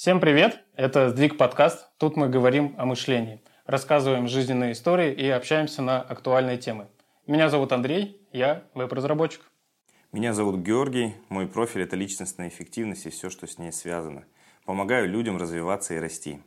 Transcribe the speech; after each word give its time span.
Всем 0.00 0.18
привет! 0.18 0.64
Это 0.76 1.10
«Сдвиг 1.10 1.36
подкаст». 1.36 1.90
Тут 1.98 2.16
мы 2.16 2.30
говорим 2.30 2.74
о 2.78 2.86
мышлении, 2.86 3.42
рассказываем 3.66 4.28
жизненные 4.28 4.72
истории 4.72 5.12
и 5.12 5.28
общаемся 5.28 5.82
на 5.82 6.00
актуальные 6.00 6.56
темы. 6.56 6.88
Меня 7.26 7.50
зовут 7.50 7.70
Андрей, 7.70 8.26
я 8.32 8.64
веб-разработчик. 8.72 9.42
Меня 10.10 10.32
зовут 10.32 10.60
Георгий, 10.62 11.16
мой 11.28 11.46
профиль– 11.46 11.82
это 11.82 11.96
личностная 11.96 12.48
эффективность 12.48 13.04
и 13.04 13.10
все, 13.10 13.28
что 13.28 13.46
с 13.46 13.58
ней 13.58 13.72
связано. 13.72 14.24
Помогаю 14.64 15.06
людям 15.06 15.36
развиваться 15.36 15.92
и 15.92 15.98
расти. 15.98 16.40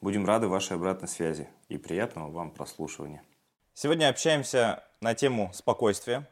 Будем 0.00 0.24
рады 0.24 0.46
вашей 0.46 0.76
обратной 0.76 1.08
связи 1.08 1.48
и 1.68 1.78
приятного 1.78 2.30
вам 2.30 2.52
прослушивания. 2.52 3.24
Сегодня 3.74 4.10
общаемся 4.10 4.84
на 5.00 5.16
тему 5.16 5.50
спокойствия. 5.54 6.28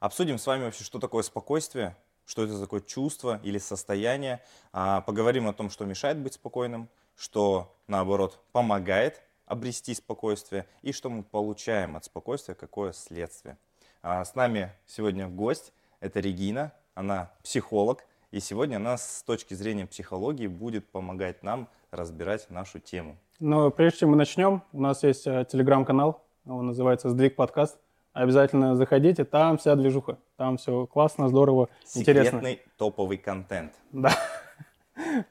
Обсудим 0.00 0.36
с 0.36 0.46
вами 0.46 0.64
вообще, 0.64 0.84
что 0.84 0.98
такое 0.98 1.22
спокойствие, 1.22 1.96
что 2.30 2.44
это 2.44 2.60
такое 2.60 2.80
чувство 2.80 3.40
или 3.42 3.58
состояние. 3.58 4.40
А, 4.72 5.00
поговорим 5.00 5.48
о 5.48 5.52
том, 5.52 5.68
что 5.68 5.84
мешает 5.84 6.16
быть 6.16 6.34
спокойным, 6.34 6.88
что, 7.16 7.74
наоборот, 7.88 8.38
помогает 8.52 9.20
обрести 9.46 9.94
спокойствие 9.94 10.64
и 10.82 10.92
что 10.92 11.10
мы 11.10 11.24
получаем 11.24 11.96
от 11.96 12.04
спокойствия, 12.04 12.54
какое 12.54 12.92
следствие. 12.92 13.58
А, 14.00 14.24
с 14.24 14.36
нами 14.36 14.72
сегодня 14.86 15.26
гость, 15.26 15.72
это 15.98 16.20
Регина, 16.20 16.72
она 16.94 17.32
психолог, 17.42 18.04
и 18.30 18.38
сегодня 18.38 18.76
она 18.76 18.96
с 18.96 19.24
точки 19.24 19.54
зрения 19.54 19.86
психологии 19.86 20.46
будет 20.46 20.88
помогать 20.88 21.42
нам 21.42 21.66
разбирать 21.90 22.48
нашу 22.48 22.78
тему. 22.78 23.16
Но 23.40 23.72
прежде 23.72 24.00
чем 24.00 24.10
мы 24.10 24.16
начнем, 24.16 24.62
у 24.72 24.80
нас 24.80 25.02
есть 25.02 25.26
э, 25.26 25.44
телеграм-канал, 25.50 26.22
он 26.46 26.68
называется 26.68 27.10
«Сдвиг 27.10 27.34
подкаст». 27.34 27.76
Обязательно 28.12 28.74
заходите, 28.74 29.24
там 29.24 29.56
вся 29.58 29.76
движуха. 29.76 30.18
Там 30.36 30.56
все 30.56 30.86
классно, 30.86 31.28
здорово, 31.28 31.68
Секретный 31.84 32.00
интересно. 32.00 32.38
Секретный 32.40 32.72
топовый 32.76 33.18
контент. 33.18 33.72
Да, 33.92 34.12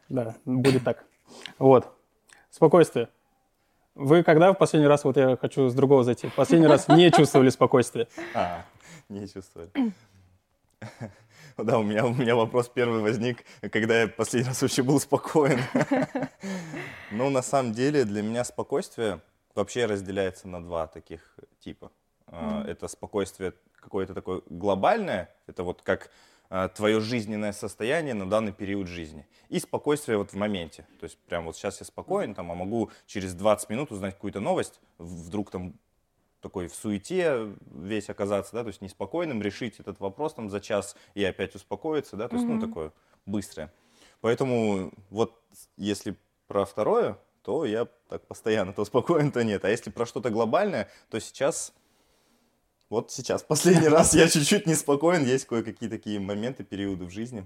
да, 0.08 0.36
будет 0.46 0.84
так. 0.84 1.04
Вот. 1.58 1.88
Спокойствие. 2.50 3.10
Вы 3.96 4.24
когда 4.24 4.54
в 4.54 4.58
последний 4.58 4.88
раз, 4.88 5.04
вот 5.04 5.18
я 5.18 5.36
хочу 5.36 5.68
с 5.68 5.74
другого 5.74 6.04
зайти, 6.04 6.28
в 6.28 6.36
последний 6.36 6.68
раз 6.68 6.88
не 6.88 7.12
чувствовали 7.12 7.50
спокойствия? 7.50 8.08
А, 8.34 8.64
не 9.10 9.28
чувствовали. 9.28 9.70
Да, 11.58 11.78
у 11.78 11.84
меня, 11.84 12.06
у 12.06 12.14
меня 12.14 12.38
вопрос 12.38 12.70
первый 12.70 13.02
возник, 13.02 13.44
когда 13.70 14.04
я 14.04 14.08
последний 14.08 14.48
раз 14.48 14.62
вообще 14.62 14.82
был 14.82 14.98
спокоен. 15.02 15.60
Ну, 17.12 17.30
на 17.30 17.42
самом 17.42 17.74
деле, 17.74 18.06
для 18.06 18.22
меня 18.22 18.46
спокойствие 18.46 19.20
вообще 19.56 19.86
разделяется 19.86 20.48
на 20.48 20.64
два 20.64 20.88
таких 20.88 21.36
типа. 21.60 21.92
Mm-hmm. 22.32 22.68
Это 22.68 22.88
спокойствие 22.88 23.54
какое-то 23.76 24.14
такое 24.14 24.42
глобальное, 24.50 25.34
это 25.48 25.64
вот 25.64 25.82
как 25.82 26.12
а, 26.50 26.68
твое 26.68 27.00
жизненное 27.00 27.54
состояние 27.54 28.14
на 28.14 28.30
данный 28.30 28.52
период 28.52 28.88
жизни. 28.88 29.28
И 29.50 29.60
спокойствие 29.60 30.18
вот 30.18 30.32
в 30.32 30.36
моменте. 30.36 30.88
То 31.00 31.06
есть 31.06 31.18
прям 31.28 31.46
вот 31.46 31.56
сейчас 31.56 31.80
я 31.80 31.86
спокоен, 31.86 32.34
там, 32.34 32.52
а 32.52 32.56
могу 32.56 32.92
через 33.06 33.34
20 33.36 33.70
минут 33.70 33.92
узнать 33.92 34.16
какую-то 34.16 34.40
новость, 34.40 34.80
вдруг 34.98 35.52
там 35.52 35.76
такой 36.42 36.68
в 36.68 36.74
суете 36.74 37.54
весь 37.72 38.10
оказаться, 38.10 38.54
да, 38.54 38.64
то 38.64 38.70
есть 38.70 38.82
неспокойным, 38.82 39.42
решить 39.42 39.80
этот 39.80 40.00
вопрос 40.00 40.34
там 40.34 40.50
за 40.50 40.60
час 40.60 40.96
и 41.14 41.24
опять 41.24 41.54
успокоиться, 41.54 42.16
да, 42.16 42.28
то 42.28 42.36
есть, 42.36 42.48
mm-hmm. 42.48 42.54
ну, 42.54 42.68
такое 42.68 42.94
быстрое. 43.26 43.72
Поэтому 44.22 44.92
вот 45.10 45.40
если 45.78 46.16
про 46.48 46.66
второе, 46.66 47.18
то 47.44 47.66
я 47.66 47.88
так 48.08 48.26
постоянно 48.28 48.74
то 48.74 48.86
спокоен, 48.86 49.32
то 49.32 49.44
нет. 49.44 49.66
А 49.66 49.70
если 49.70 49.92
про 49.92 50.06
что-то 50.06 50.30
глобальное, 50.30 50.90
то 51.10 51.20
сейчас 51.20 51.74
вот 52.90 53.12
сейчас, 53.12 53.44
последний 53.44 53.88
раз 53.90 54.14
я 54.14 54.28
чуть-чуть 54.28 54.66
неспокоен, 54.66 55.24
есть 55.24 55.46
кое-какие 55.46 55.90
такие 55.90 56.20
моменты, 56.20 56.64
периоды 56.64 57.06
в 57.06 57.12
жизни. 57.12 57.46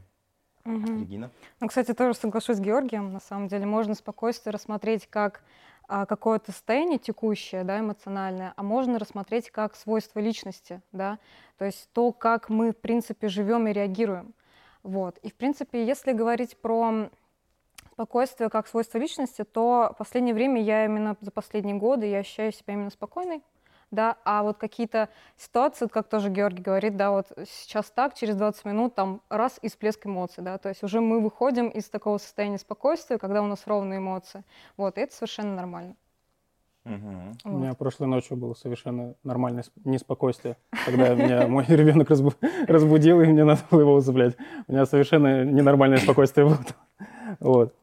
Угу. 0.65 0.99
Регина? 0.99 1.31
Ну, 1.59 1.67
кстати, 1.67 1.93
тоже 1.93 2.17
соглашусь 2.17 2.57
с 2.57 2.59
Георгием. 2.61 3.11
На 3.11 3.19
самом 3.19 3.49
деле 3.49 3.65
можно 3.65 3.95
спокойствие 3.95 4.53
рассмотреть 4.53 5.07
как 5.07 5.43
а, 5.87 6.05
какое-то 6.05 6.51
состояние 6.51 6.97
текущее, 6.97 7.63
да, 7.63 7.79
эмоциональное, 7.79 8.53
а 8.55 8.63
можно 8.63 8.97
рассмотреть 8.97 9.51
как 9.51 9.75
свойство 9.75 10.19
личности, 10.19 10.81
да, 10.93 11.19
то 11.57 11.65
есть 11.65 11.89
то, 11.91 12.13
как 12.13 12.49
мы, 12.49 12.71
в 12.71 12.77
принципе, 12.77 13.27
живем 13.27 13.67
и 13.67 13.73
реагируем. 13.73 14.33
Вот. 14.81 15.17
И, 15.19 15.29
в 15.29 15.35
принципе, 15.35 15.85
если 15.85 16.13
говорить 16.13 16.57
про 16.57 17.09
спокойствие 17.91 18.49
как 18.49 18.67
свойство 18.67 18.97
личности, 18.97 19.43
то 19.43 19.91
в 19.93 19.97
последнее 19.97 20.33
время 20.33 20.61
я 20.61 20.85
именно 20.85 21.15
за 21.21 21.31
последние 21.31 21.75
годы 21.75 22.07
я 22.07 22.19
ощущаю 22.19 22.51
себя 22.53 22.73
именно 22.73 22.89
спокойной, 22.89 23.41
да, 23.93 24.17
а 24.25 24.43
вот 24.43 24.57
какие-то 24.57 25.09
ситуации, 25.37 25.87
как 25.87 26.07
тоже 26.07 26.29
Георгий 26.29 26.61
говорит, 26.61 26.97
да, 26.97 27.11
вот 27.11 27.27
сейчас 27.45 27.91
так, 27.91 28.15
через 28.15 28.35
20 28.35 28.65
минут 28.65 28.95
там 28.95 29.21
раз 29.29 29.59
и 29.61 29.69
всплеск 29.69 30.05
эмоций, 30.05 30.43
да, 30.43 30.57
то 30.57 30.69
есть 30.69 30.83
уже 30.83 30.99
мы 30.99 31.21
выходим 31.21 31.67
из 31.69 31.89
такого 31.89 32.17
состояния 32.17 32.57
спокойствия, 32.57 33.17
когда 33.17 33.41
у 33.41 33.47
нас 33.47 33.67
ровные 33.67 33.99
эмоции, 33.99 34.43
вот, 34.77 34.97
и 34.97 35.01
это 35.01 35.13
совершенно 35.13 35.55
нормально. 35.55 35.95
Угу. 36.85 36.95
Вот. 37.45 37.53
У 37.53 37.57
меня 37.59 37.73
прошлой 37.75 38.07
ночью 38.07 38.35
было 38.35 38.53
совершенно 38.55 39.15
нормальное 39.23 39.63
неспокойствие, 39.85 40.57
когда 40.85 41.15
меня 41.15 41.47
мой 41.47 41.65
ребенок 41.67 42.09
разбудил, 42.67 43.21
и 43.21 43.25
мне 43.25 43.45
надо 43.45 43.61
было 43.71 43.81
его 43.81 43.93
усыплять. 43.95 44.35
У 44.67 44.73
меня 44.73 44.85
совершенно 44.85 45.45
ненормальное 45.45 45.99
спокойствие 45.99 46.47
было. 46.47 46.59
Вот. 47.39 47.73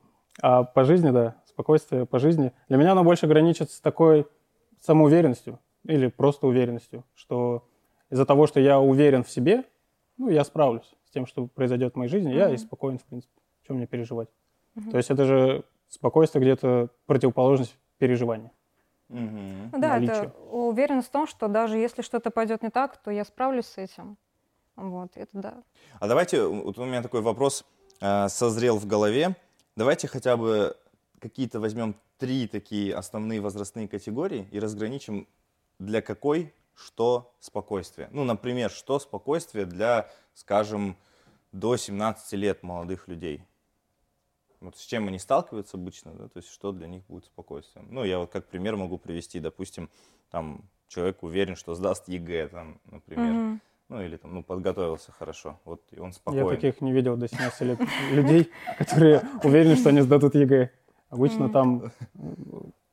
А 0.42 0.64
по 0.64 0.84
жизни, 0.84 1.10
да, 1.10 1.36
спокойствие 1.46 2.04
по 2.04 2.18
жизни. 2.18 2.52
Для 2.68 2.76
меня 2.76 2.92
оно 2.92 3.02
больше 3.02 3.26
граничит 3.26 3.70
с 3.70 3.80
такой 3.80 4.26
самоуверенностью 4.80 5.58
или 5.84 6.08
просто 6.08 6.46
уверенностью, 6.46 7.04
что 7.14 7.68
из-за 8.10 8.26
того, 8.26 8.46
что 8.46 8.60
я 8.60 8.80
уверен 8.80 9.24
в 9.24 9.30
себе, 9.30 9.64
ну, 10.16 10.28
я 10.28 10.44
справлюсь 10.44 10.94
с 11.06 11.10
тем, 11.10 11.26
что 11.26 11.46
произойдет 11.46 11.94
в 11.94 11.96
моей 11.96 12.10
жизни, 12.10 12.32
mm-hmm. 12.32 12.38
я 12.38 12.50
и 12.50 12.56
спокоен, 12.56 12.98
в 12.98 13.04
принципе. 13.04 13.34
Чем 13.66 13.76
мне 13.76 13.86
переживать? 13.86 14.28
Mm-hmm. 14.76 14.90
То 14.90 14.96
есть 14.96 15.10
это 15.10 15.24
же 15.24 15.64
спокойствие 15.88 16.42
где-то 16.42 16.90
противоположность 17.06 17.76
переживания. 17.98 18.52
Mm-hmm. 19.08 19.70
Да, 19.72 19.88
наличие. 19.88 20.16
это 20.16 20.34
уверенность 20.50 21.08
в 21.08 21.10
том, 21.10 21.26
что 21.26 21.48
даже 21.48 21.78
если 21.78 22.02
что-то 22.02 22.30
пойдет 22.30 22.62
не 22.62 22.70
так, 22.70 22.96
то 22.96 23.10
я 23.10 23.24
справлюсь 23.24 23.66
с 23.66 23.78
этим. 23.78 24.16
Вот, 24.76 25.10
это 25.16 25.30
да. 25.32 25.54
А 25.98 26.06
давайте, 26.06 26.46
вот 26.46 26.78
у 26.78 26.84
меня 26.84 27.02
такой 27.02 27.20
вопрос 27.20 27.64
э, 28.00 28.28
созрел 28.28 28.78
в 28.78 28.86
голове. 28.86 29.36
Давайте 29.76 30.08
хотя 30.08 30.36
бы 30.36 30.76
какие-то 31.18 31.60
возьмем 31.60 31.96
три 32.18 32.46
такие 32.46 32.94
основные 32.94 33.40
возрастные 33.40 33.88
категории 33.88 34.46
и 34.52 34.60
разграничим 34.60 35.26
для 35.80 36.02
какой 36.02 36.54
что 36.74 37.34
спокойствие. 37.40 38.08
Ну, 38.12 38.24
например, 38.24 38.70
что 38.70 38.98
спокойствие 38.98 39.66
для, 39.66 40.08
скажем, 40.34 40.96
до 41.52 41.76
17 41.76 42.32
лет 42.34 42.62
молодых 42.62 43.08
людей. 43.08 43.42
Вот 44.60 44.76
с 44.76 44.84
чем 44.84 45.08
они 45.08 45.18
сталкиваются 45.18 45.78
обычно, 45.78 46.12
да, 46.12 46.28
то 46.28 46.36
есть 46.36 46.50
что 46.50 46.72
для 46.72 46.86
них 46.86 47.02
будет 47.06 47.24
спокойствием. 47.24 47.88
Ну, 47.90 48.04
я 48.04 48.18
вот 48.18 48.30
как 48.30 48.46
пример 48.46 48.76
могу 48.76 48.98
привести, 48.98 49.40
допустим, 49.40 49.88
там 50.30 50.62
человек 50.86 51.22
уверен, 51.22 51.56
что 51.56 51.74
сдаст 51.74 52.08
ЕГЭ, 52.08 52.48
там, 52.48 52.78
например, 52.84 53.32
mm-hmm. 53.32 53.58
ну 53.88 54.02
или 54.02 54.16
там, 54.18 54.34
ну, 54.34 54.42
подготовился 54.42 55.12
хорошо, 55.12 55.58
вот 55.64 55.82
и 55.92 55.98
он 55.98 56.12
спокоен. 56.12 56.44
Я 56.44 56.50
таких 56.50 56.82
не 56.82 56.92
видел 56.92 57.16
до 57.16 57.26
17 57.26 57.60
лет 57.62 57.80
людей, 58.12 58.50
которые 58.76 59.22
уверены, 59.42 59.76
что 59.76 59.88
они 59.88 60.02
сдадут 60.02 60.34
ЕГЭ. 60.34 60.70
Обычно 61.08 61.48
там 61.48 61.90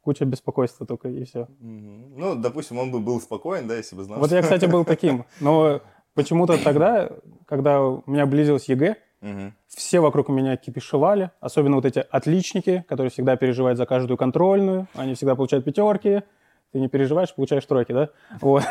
куча 0.08 0.24
беспокойства 0.24 0.86
только, 0.86 1.10
и 1.10 1.26
все. 1.26 1.50
Ну, 1.60 2.36
допустим, 2.36 2.80
он 2.80 2.92
бы 2.92 3.02
был 3.02 3.20
спокоен, 3.20 3.68
да, 3.68 3.76
если 3.76 3.94
бы 3.94 4.06
знал. 4.06 4.20
Вот 4.20 4.32
я, 4.32 4.42
кстати, 4.42 4.64
был 4.66 4.86
таким. 4.94 5.26
Но 5.42 5.82
почему-то 6.14 6.58
тогда, 6.64 7.10
когда 7.46 7.82
у 7.82 8.04
меня 8.06 8.26
близилось 8.26 8.70
ЕГЭ, 8.70 8.96
Угу. 9.20 9.52
Все 9.68 10.00
вокруг 10.00 10.30
меня 10.30 10.58
кипишевали, 10.58 11.32
особенно 11.40 11.78
вот 11.78 11.86
эти 11.86 12.06
отличники, 12.12 12.86
которые 12.88 13.10
всегда 13.10 13.36
переживают 13.36 13.80
за 13.80 13.88
каждую 13.88 14.16
контрольную, 14.16 14.88
они 14.94 15.16
всегда 15.16 15.36
получают 15.36 15.66
пятерки, 15.66 16.22
ты 16.72 16.80
не 16.80 16.88
переживаешь, 16.88 17.34
получаешь 17.34 17.66
тройки, 17.66 17.94
да? 17.94 18.10
Вот. 18.42 18.64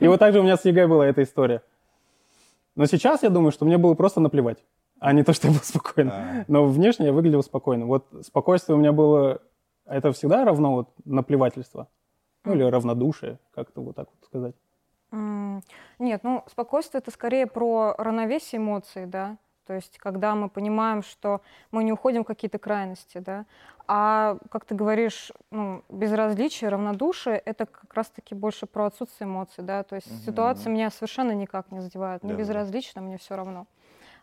И 0.00 0.08
вот 0.08 0.18
так 0.18 0.32
же 0.32 0.40
у 0.40 0.42
меня 0.42 0.56
с 0.56 0.64
ЕГЭ 0.64 0.86
была 0.86 1.06
эта 1.06 1.22
история. 1.22 1.60
Но 2.76 2.86
сейчас 2.86 3.22
я 3.22 3.28
думаю, 3.28 3.52
что 3.52 3.66
мне 3.66 3.76
было 3.76 3.92
просто 3.92 4.20
наплевать, 4.20 4.64
а 5.00 5.12
не 5.12 5.22
то, 5.22 5.34
что 5.34 5.48
я 5.48 5.52
был 5.52 5.60
спокойным. 5.62 6.14
А. 6.16 6.44
Но 6.48 6.64
внешне 6.64 7.06
я 7.06 7.12
выглядел 7.12 7.42
спокойно. 7.42 7.84
Вот 7.84 8.06
спокойствие 8.22 8.76
у 8.76 8.78
меня 8.78 8.92
было 8.92 9.42
это 9.90 10.12
всегда 10.12 10.44
равно 10.44 10.72
вот 10.74 10.88
наплевательство? 11.04 11.88
Ну, 12.44 12.54
или 12.54 12.62
равнодушие, 12.62 13.38
как-то 13.52 13.82
вот 13.82 13.96
так 13.96 14.08
вот 14.08 14.24
сказать? 14.24 14.54
Нет, 15.98 16.22
ну, 16.22 16.44
спокойствие 16.46 17.00
это 17.00 17.10
скорее 17.10 17.46
про 17.46 17.94
равновесие 17.98 18.58
эмоций, 18.58 19.06
да. 19.06 19.36
То 19.66 19.74
есть, 19.74 19.98
когда 19.98 20.34
мы 20.34 20.48
понимаем, 20.48 21.02
что 21.02 21.42
мы 21.70 21.84
не 21.84 21.92
уходим 21.92 22.24
в 22.24 22.26
какие-то 22.26 22.58
крайности, 22.58 23.18
да. 23.18 23.44
А, 23.86 24.38
как 24.50 24.64
ты 24.64 24.74
говоришь, 24.74 25.32
ну, 25.50 25.84
безразличие, 25.88 26.70
равнодушие— 26.70 27.38
это 27.44 27.66
как 27.66 27.92
раз-таки 27.94 28.34
больше 28.34 28.66
про 28.66 28.86
отсутствие 28.86 29.28
эмоций, 29.28 29.62
да. 29.62 29.82
То 29.82 29.96
есть 29.96 30.10
угу. 30.10 30.20
ситуация 30.26 30.72
меня 30.72 30.90
совершенно 30.90 31.32
никак 31.32 31.70
не 31.70 31.80
задевает. 31.80 32.22
Мне 32.22 32.32
да, 32.32 32.38
безразлично, 32.38 33.00
мне 33.00 33.18
все 33.18 33.36
равно. 33.36 33.66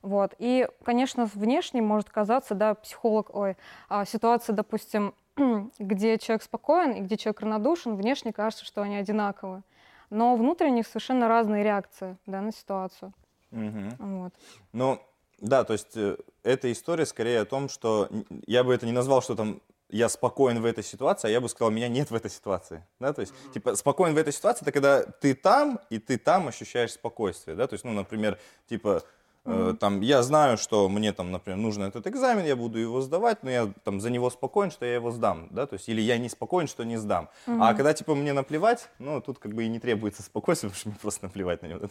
Вот. 0.02 0.34
И, 0.38 0.68
конечно, 0.84 1.26
внешне 1.26 1.82
может 1.82 2.10
казаться, 2.10 2.56
да, 2.56 2.76
психолог, 2.76 3.34
ой, 3.36 3.56
а, 3.90 4.06
ситуация, 4.06 4.54
допустим, 4.54 5.14
где 5.80 6.18
человек 6.18 6.44
спокоен 6.44 6.92
и 6.92 7.02
где 7.02 7.18
человек 7.18 7.42
равнодушен, 7.42 7.96
внешне 7.96 8.34
кажется, 8.34 8.66
что 8.66 8.82
они 8.82 8.96
одинаковы. 8.96 9.64
Но 10.10 10.36
внутренне 10.36 10.84
совершенно 10.84 11.28
разные 11.28 11.64
реакции 11.64 12.18
да, 12.26 12.42
на 12.42 12.52
ситуацию. 12.52 13.14
Угу. 13.52 13.96
Вот. 14.00 14.34
Но 14.74 15.00
Да, 15.40 15.64
то 15.64 15.74
есть 15.74 15.96
э, 15.96 16.18
эта 16.44 16.72
история 16.72 17.06
скорее 17.06 17.42
о 17.42 17.46
том, 17.46 17.70
что 17.70 18.10
я 18.48 18.64
бы 18.64 18.74
это 18.74 18.86
не 18.86 18.92
назвал, 18.92 19.22
что 19.22 19.36
там 19.36 19.62
я 19.90 20.10
спокоен 20.10 20.62
в 20.62 20.66
этой 20.66 20.84
ситуации, 20.84 21.28
а 21.28 21.32
я 21.32 21.40
бы 21.40 21.48
сказал, 21.48 21.72
меня 21.72 21.88
нет 21.88 22.12
в 22.12 22.16
этой 22.16 22.30
ситуации. 22.30 22.84
Да? 23.00 23.14
То 23.14 23.22
есть, 23.22 23.34
mm-hmm. 23.34 23.54
типа, 23.54 23.76
спокоен 23.76 24.14
в 24.14 24.18
этой 24.18 24.34
ситуации, 24.34 24.64
это 24.64 24.72
когда 24.72 25.04
ты 25.04 25.34
там, 25.34 25.80
и 25.90 26.00
ты 26.00 26.18
там 26.18 26.48
ощущаешь 26.48 26.94
спокойствие. 26.94 27.56
Да? 27.56 27.68
То 27.68 27.76
есть, 27.76 27.86
ну, 27.86 27.94
например, 27.94 28.38
типа, 28.68 29.04
Mm-hmm. 29.48 29.78
Там, 29.78 30.02
я 30.02 30.24
знаю, 30.24 30.58
что 30.58 30.90
мне 30.90 31.14
там, 31.14 31.32
например, 31.32 31.58
нужен 31.58 31.84
этот 31.84 32.06
экзамен, 32.06 32.46
я 32.46 32.56
буду 32.56 32.78
его 32.80 33.02
сдавать, 33.02 33.44
но 33.44 33.50
я 33.50 33.74
там 33.84 34.02
за 34.02 34.10
него 34.10 34.30
спокоен, 34.30 34.72
что 34.72 34.86
я 34.86 34.96
его 34.96 35.12
сдам, 35.12 35.48
да, 35.52 35.66
то 35.66 35.76
есть, 35.76 35.88
или 35.88 36.02
я 36.02 36.18
не 36.18 36.28
спокоен, 36.28 36.68
что 36.68 36.84
не 36.84 36.98
сдам. 36.98 37.30
Mm-hmm. 37.48 37.58
А 37.62 37.74
когда, 37.74 37.94
типа, 37.94 38.14
мне 38.14 38.34
наплевать, 38.34 38.90
ну, 39.00 39.22
тут 39.22 39.40
как 39.40 39.54
бы 39.54 39.64
и 39.64 39.70
не 39.70 39.80
требуется 39.80 40.22
спокойствие, 40.22 40.70
потому 40.72 40.80
что 40.80 40.90
мне 40.90 40.98
просто 41.02 41.26
наплевать 41.26 41.62
на 41.62 41.68
него, 41.68 41.80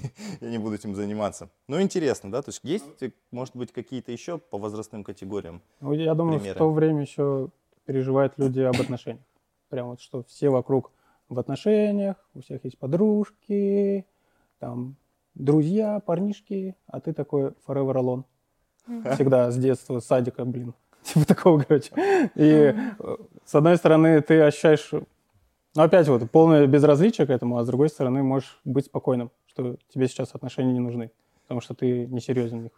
я 0.40 0.50
не 0.50 0.58
буду 0.58 0.76
этим 0.76 0.94
заниматься. 0.94 1.50
Ну, 1.68 1.80
интересно, 1.80 2.30
да, 2.30 2.42
то 2.42 2.48
есть, 2.48 2.60
есть, 2.62 2.84
может 3.30 3.54
быть, 3.54 3.72
какие-то 3.72 4.10
еще 4.10 4.38
по 4.38 4.56
возрастным 4.58 5.04
категориям 5.04 5.60
Ну, 5.80 5.92
я 5.92 6.14
думаю, 6.14 6.38
примеры? 6.38 6.56
в 6.56 6.58
то 6.58 6.70
время 6.70 7.02
еще 7.02 7.50
переживают 7.84 8.34
люди 8.38 8.60
об 8.60 8.80
отношениях. 8.80 9.24
Прям 9.68 9.88
вот, 9.88 10.00
что 10.00 10.22
все 10.24 10.48
вокруг 10.48 10.90
в 11.28 11.38
отношениях, 11.38 12.16
у 12.34 12.40
всех 12.40 12.64
есть 12.64 12.78
подружки, 12.78 14.06
там 14.58 14.96
друзья, 15.38 16.00
парнишки, 16.00 16.74
а 16.86 17.00
ты 17.00 17.12
такой 17.12 17.52
forever 17.66 17.94
alone. 17.94 18.24
Всегда 19.14 19.50
с 19.50 19.56
детства, 19.56 20.00
с 20.00 20.06
садика, 20.06 20.44
блин. 20.44 20.74
Типа 21.02 21.26
такого, 21.26 21.62
короче. 21.62 21.90
И 22.34 22.74
э, 22.74 23.16
с 23.44 23.54
одной 23.54 23.76
стороны, 23.76 24.20
ты 24.20 24.40
ощущаешь, 24.40 24.90
ну, 24.92 25.82
опять 25.82 26.08
вот, 26.08 26.30
полное 26.30 26.66
безразличие 26.66 27.26
к 27.26 27.30
этому, 27.30 27.58
а 27.58 27.64
с 27.64 27.66
другой 27.66 27.88
стороны, 27.88 28.22
можешь 28.22 28.60
быть 28.64 28.86
спокойным, 28.86 29.30
что 29.46 29.76
тебе 29.92 30.08
сейчас 30.08 30.34
отношения 30.34 30.72
не 30.72 30.80
нужны, 30.80 31.10
потому 31.42 31.60
что 31.60 31.74
ты 31.74 32.06
не 32.06 32.20
серьезен 32.20 32.60
в 32.60 32.62
них. 32.64 32.72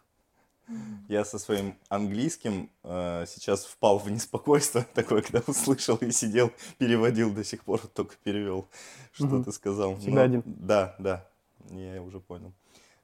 Я 1.09 1.25
со 1.25 1.39
своим 1.39 1.75
английским 1.89 2.69
э, 2.83 3.25
сейчас 3.27 3.65
впал 3.65 3.97
в 3.97 4.09
неспокойство 4.09 4.85
такое, 4.93 5.21
когда 5.21 5.41
услышал 5.47 5.97
и 5.97 6.11
сидел, 6.11 6.51
переводил 6.77 7.33
до 7.33 7.43
сих 7.43 7.63
пор, 7.63 7.79
только 7.87 8.15
перевел, 8.23 8.67
что 9.11 9.25
угу. 9.25 9.43
ты 9.43 9.51
сказал. 9.51 9.97
Всегда 9.97 10.15
Но, 10.15 10.21
один. 10.21 10.43
Да, 10.45 10.95
да 10.99 11.30
я 11.69 12.01
уже 12.01 12.19
понял. 12.19 12.53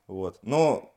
Вот. 0.07 0.39
Но, 0.41 0.91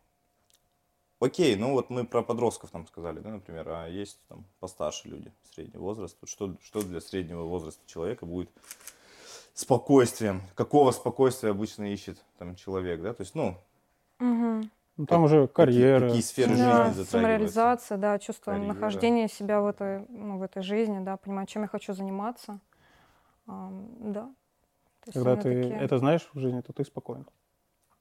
окей, 1.18 1.56
ну 1.56 1.72
вот 1.72 1.90
мы 1.90 2.04
про 2.04 2.22
подростков 2.22 2.70
там 2.70 2.86
сказали, 2.86 3.20
да, 3.20 3.30
например, 3.30 3.68
а 3.68 3.88
есть 3.88 4.20
там 4.28 4.44
постарше 4.60 5.08
люди, 5.08 5.32
средний 5.54 5.78
возраст. 5.78 6.16
Вот 6.20 6.30
что, 6.30 6.56
что 6.62 6.82
для 6.82 7.00
среднего 7.00 7.42
возраста 7.42 7.82
человека 7.86 8.26
будет 8.26 8.50
спокойствием? 9.54 10.42
Какого 10.54 10.90
спокойствия 10.92 11.50
обычно 11.50 11.92
ищет 11.92 12.22
там 12.38 12.54
человек, 12.56 13.02
да? 13.02 13.14
То 13.14 13.22
есть, 13.22 13.34
ну, 13.34 13.56
угу. 14.18 14.68
Ну, 15.00 15.06
там 15.06 15.22
уже 15.22 15.48
карьера. 15.48 16.00
Какие, 16.00 16.08
какие 16.08 16.22
сферы 16.22 16.56
да, 16.56 16.86
жизни 16.92 17.04
Самореализация, 17.04 17.96
да, 17.96 18.18
чувство 18.18 18.50
карьера. 18.50 18.68
нахождения 18.68 19.28
себя 19.28 19.62
в 19.62 19.66
этой, 19.66 20.04
ну, 20.10 20.36
в 20.36 20.42
этой 20.42 20.62
жизни, 20.62 21.02
да, 21.02 21.16
понимать, 21.16 21.48
чем 21.48 21.62
я 21.62 21.68
хочу 21.68 21.94
заниматься. 21.94 22.60
А, 23.46 23.70
да. 23.98 24.30
Когда 25.10 25.36
ты 25.36 25.42
такие... 25.42 25.74
это 25.74 25.96
знаешь 25.96 26.28
в 26.34 26.38
жизни, 26.38 26.60
то 26.60 26.74
ты 26.74 26.84
спокоен. 26.84 27.26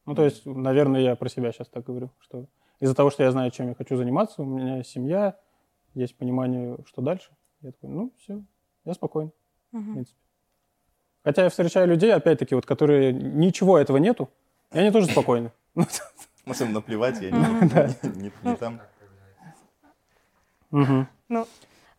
Ну, 0.10 0.16
то 0.16 0.24
есть, 0.24 0.44
наверное, 0.44 1.02
я 1.02 1.16
про 1.16 1.30
себя 1.30 1.52
сейчас 1.52 1.68
так 1.68 1.86
говорю, 1.86 2.10
что 2.20 2.48
из-за 2.80 2.96
того, 2.96 3.12
что 3.12 3.22
я 3.22 3.30
знаю, 3.30 3.52
чем 3.52 3.68
я 3.68 3.76
хочу 3.76 3.96
заниматься, 3.96 4.42
у 4.42 4.46
меня 4.46 4.82
семья, 4.82 5.38
есть 5.94 6.18
понимание, 6.18 6.80
что 6.88 7.04
дальше. 7.04 7.30
Я 7.62 7.74
такой, 7.74 7.92
ну, 7.92 8.12
все, 8.18 8.42
я 8.86 8.96
спокоен, 8.96 9.32
угу. 9.72 9.82
в 9.84 9.94
принципе. 9.94 10.20
Хотя 11.24 11.44
я 11.44 11.50
встречаю 11.52 11.88
людей, 11.88 12.12
опять-таки, 12.12 12.56
вот, 12.56 12.66
которые 12.66 13.14
ничего 13.14 13.78
этого 13.78 13.98
нету, 13.98 14.32
и 14.72 14.80
они 14.80 14.90
тоже 14.90 15.06
спокойны. 15.06 15.52
Может, 15.76 16.62
им 16.62 16.74
наплевать, 16.74 17.22
я 17.22 17.30
не 17.30 18.56
там. 18.56 18.82
Ну, 20.72 21.48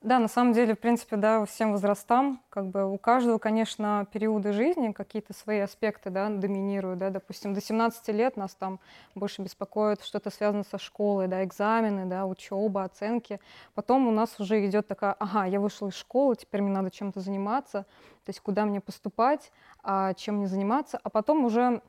да, 0.03 0.19
на 0.19 0.29
самом 0.29 0.55
деле, 0.55 0.75
в 0.75 0.79
принципе, 0.79 1.17
да, 1.17 1.45
всем 1.45 1.73
возрастам, 1.73 2.41
как 2.49 2.67
бы 2.69 2.91
у 2.91 2.97
каждого, 2.97 3.37
конечно, 3.37 4.07
периоды 4.11 4.55
жизни 4.55 4.93
какие-то 4.93 5.35
свои 5.35 5.59
аспекты, 5.59 6.09
да, 6.09 6.31
доминируют, 6.31 6.99
да, 6.99 7.11
допустим, 7.11 7.53
до 7.53 7.61
17 7.61 8.09
лет 8.09 8.39
нас 8.39 8.55
там 8.55 8.81
больше 9.15 9.43
беспокоит 9.43 10.03
что-то 10.03 10.31
связано 10.31 10.65
со 10.65 10.79
школой, 10.79 11.29
да, 11.29 11.45
экзамены, 11.45 12.07
да, 12.07 12.25
учеба, 12.25 12.85
оценки. 12.85 13.41
Потом 13.75 14.09
у 14.09 14.11
нас 14.11 14.41
уже 14.41 14.65
идет 14.65 14.87
такая, 14.89 15.13
ага, 15.19 15.45
я 15.45 15.61
вышла 15.61 15.89
из 15.89 15.95
школы, 15.95 16.35
теперь 16.35 16.63
мне 16.63 16.73
надо 16.73 16.91
чем-то 16.91 17.21
заниматься, 17.21 17.83
то 18.25 18.31
есть 18.31 18.41
куда 18.41 18.65
мне 18.65 18.81
поступать, 18.81 19.53
а 19.83 20.15
чем 20.15 20.37
мне 20.37 20.47
заниматься, 20.47 20.99
а 21.03 21.11
потом 21.11 21.45
уже 21.45 21.83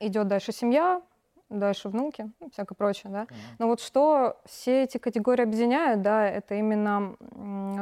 идет 0.00 0.28
дальше 0.28 0.52
семья, 0.52 1.02
дальше 1.48 1.88
внуки, 1.88 2.30
ну, 2.40 2.50
всякое 2.50 2.74
прочее, 2.74 3.12
да. 3.12 3.22
Mm-hmm. 3.22 3.56
Но 3.58 3.66
вот 3.68 3.80
что 3.80 4.40
все 4.44 4.84
эти 4.84 4.98
категории 4.98 5.42
объединяют, 5.42 6.02
да, 6.02 6.26
это 6.26 6.54
именно 6.54 7.16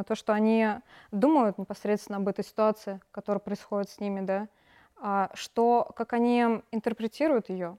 то, 0.06 0.14
что 0.14 0.32
они 0.32 0.68
думают 1.10 1.58
непосредственно 1.58 2.18
об 2.18 2.28
этой 2.28 2.44
ситуации, 2.44 3.00
которая 3.10 3.40
происходит 3.40 3.90
с 3.90 4.00
ними, 4.00 4.20
да, 4.20 4.48
а 4.96 5.30
что, 5.34 5.90
как 5.96 6.12
они 6.12 6.62
интерпретируют 6.70 7.48
ее. 7.48 7.76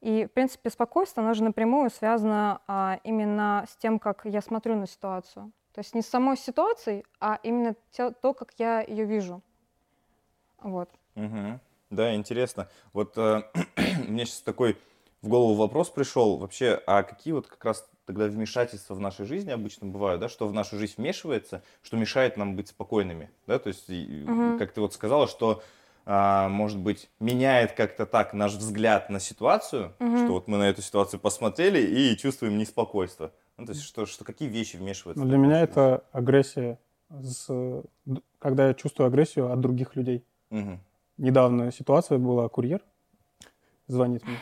И, 0.00 0.26
в 0.26 0.32
принципе, 0.32 0.70
спокойствие, 0.70 1.24
оно 1.24 1.34
же 1.34 1.42
напрямую 1.42 1.90
связано 1.90 2.60
а, 2.68 3.00
именно 3.02 3.64
с 3.68 3.76
тем, 3.76 3.98
как 3.98 4.20
я 4.24 4.40
смотрю 4.40 4.76
на 4.76 4.86
ситуацию. 4.86 5.50
То 5.72 5.80
есть 5.80 5.94
не 5.94 6.02
с 6.02 6.06
самой 6.06 6.36
ситуацией, 6.36 7.04
а 7.20 7.40
именно 7.42 7.74
те, 7.90 8.10
то, 8.10 8.32
как 8.32 8.52
я 8.58 8.80
ее 8.80 9.04
вижу. 9.04 9.42
Вот. 10.60 10.90
Угу. 11.16 11.60
Да, 11.90 12.14
интересно. 12.14 12.68
Вот 12.92 13.16
э, 13.16 13.42
мне 14.08 14.24
сейчас 14.24 14.40
такой 14.42 14.76
в 15.22 15.28
голову 15.28 15.54
вопрос 15.54 15.90
пришел 15.90 16.36
вообще, 16.36 16.80
а 16.86 17.02
какие 17.02 17.32
вот 17.32 17.46
как 17.46 17.64
раз 17.64 17.88
тогда 18.06 18.26
вмешательства 18.26 18.94
в 18.94 19.00
нашей 19.00 19.26
жизни 19.26 19.50
обычно 19.50 19.86
бывают, 19.86 20.20
да, 20.20 20.28
что 20.28 20.48
в 20.48 20.52
нашу 20.52 20.78
жизнь 20.78 20.94
вмешивается, 20.96 21.62
что 21.82 21.96
мешает 21.96 22.36
нам 22.36 22.56
быть 22.56 22.68
спокойными, 22.68 23.30
да, 23.46 23.58
то 23.58 23.68
есть, 23.68 23.88
угу. 23.90 24.58
как 24.58 24.72
ты 24.72 24.80
вот 24.80 24.94
сказала, 24.94 25.28
что 25.28 25.62
а, 26.10 26.48
может 26.48 26.78
быть, 26.78 27.10
меняет 27.20 27.72
как-то 27.72 28.06
так 28.06 28.32
наш 28.32 28.54
взгляд 28.54 29.10
на 29.10 29.20
ситуацию, 29.20 29.92
угу. 29.98 30.16
что 30.16 30.28
вот 30.28 30.48
мы 30.48 30.56
на 30.56 30.70
эту 30.70 30.80
ситуацию 30.80 31.20
посмотрели 31.20 31.80
и 31.80 32.16
чувствуем 32.16 32.56
неспокойство. 32.56 33.30
Ну, 33.58 33.66
то 33.66 33.72
есть, 33.72 33.82
что, 33.82 34.06
что 34.06 34.24
какие 34.24 34.48
вещи 34.48 34.76
вмешиваются? 34.76 35.22
Ну, 35.22 35.28
для 35.28 35.36
меня 35.36 35.60
это 35.60 36.04
агрессия, 36.12 36.78
с, 37.10 37.82
когда 38.38 38.68
я 38.68 38.74
чувствую 38.74 39.08
агрессию 39.08 39.52
от 39.52 39.60
других 39.60 39.96
людей. 39.96 40.24
Угу. 40.50 40.78
Недавно 41.18 41.70
ситуация 41.72 42.16
была, 42.16 42.48
курьер 42.48 42.80
звонит 43.86 44.24
мне. 44.26 44.38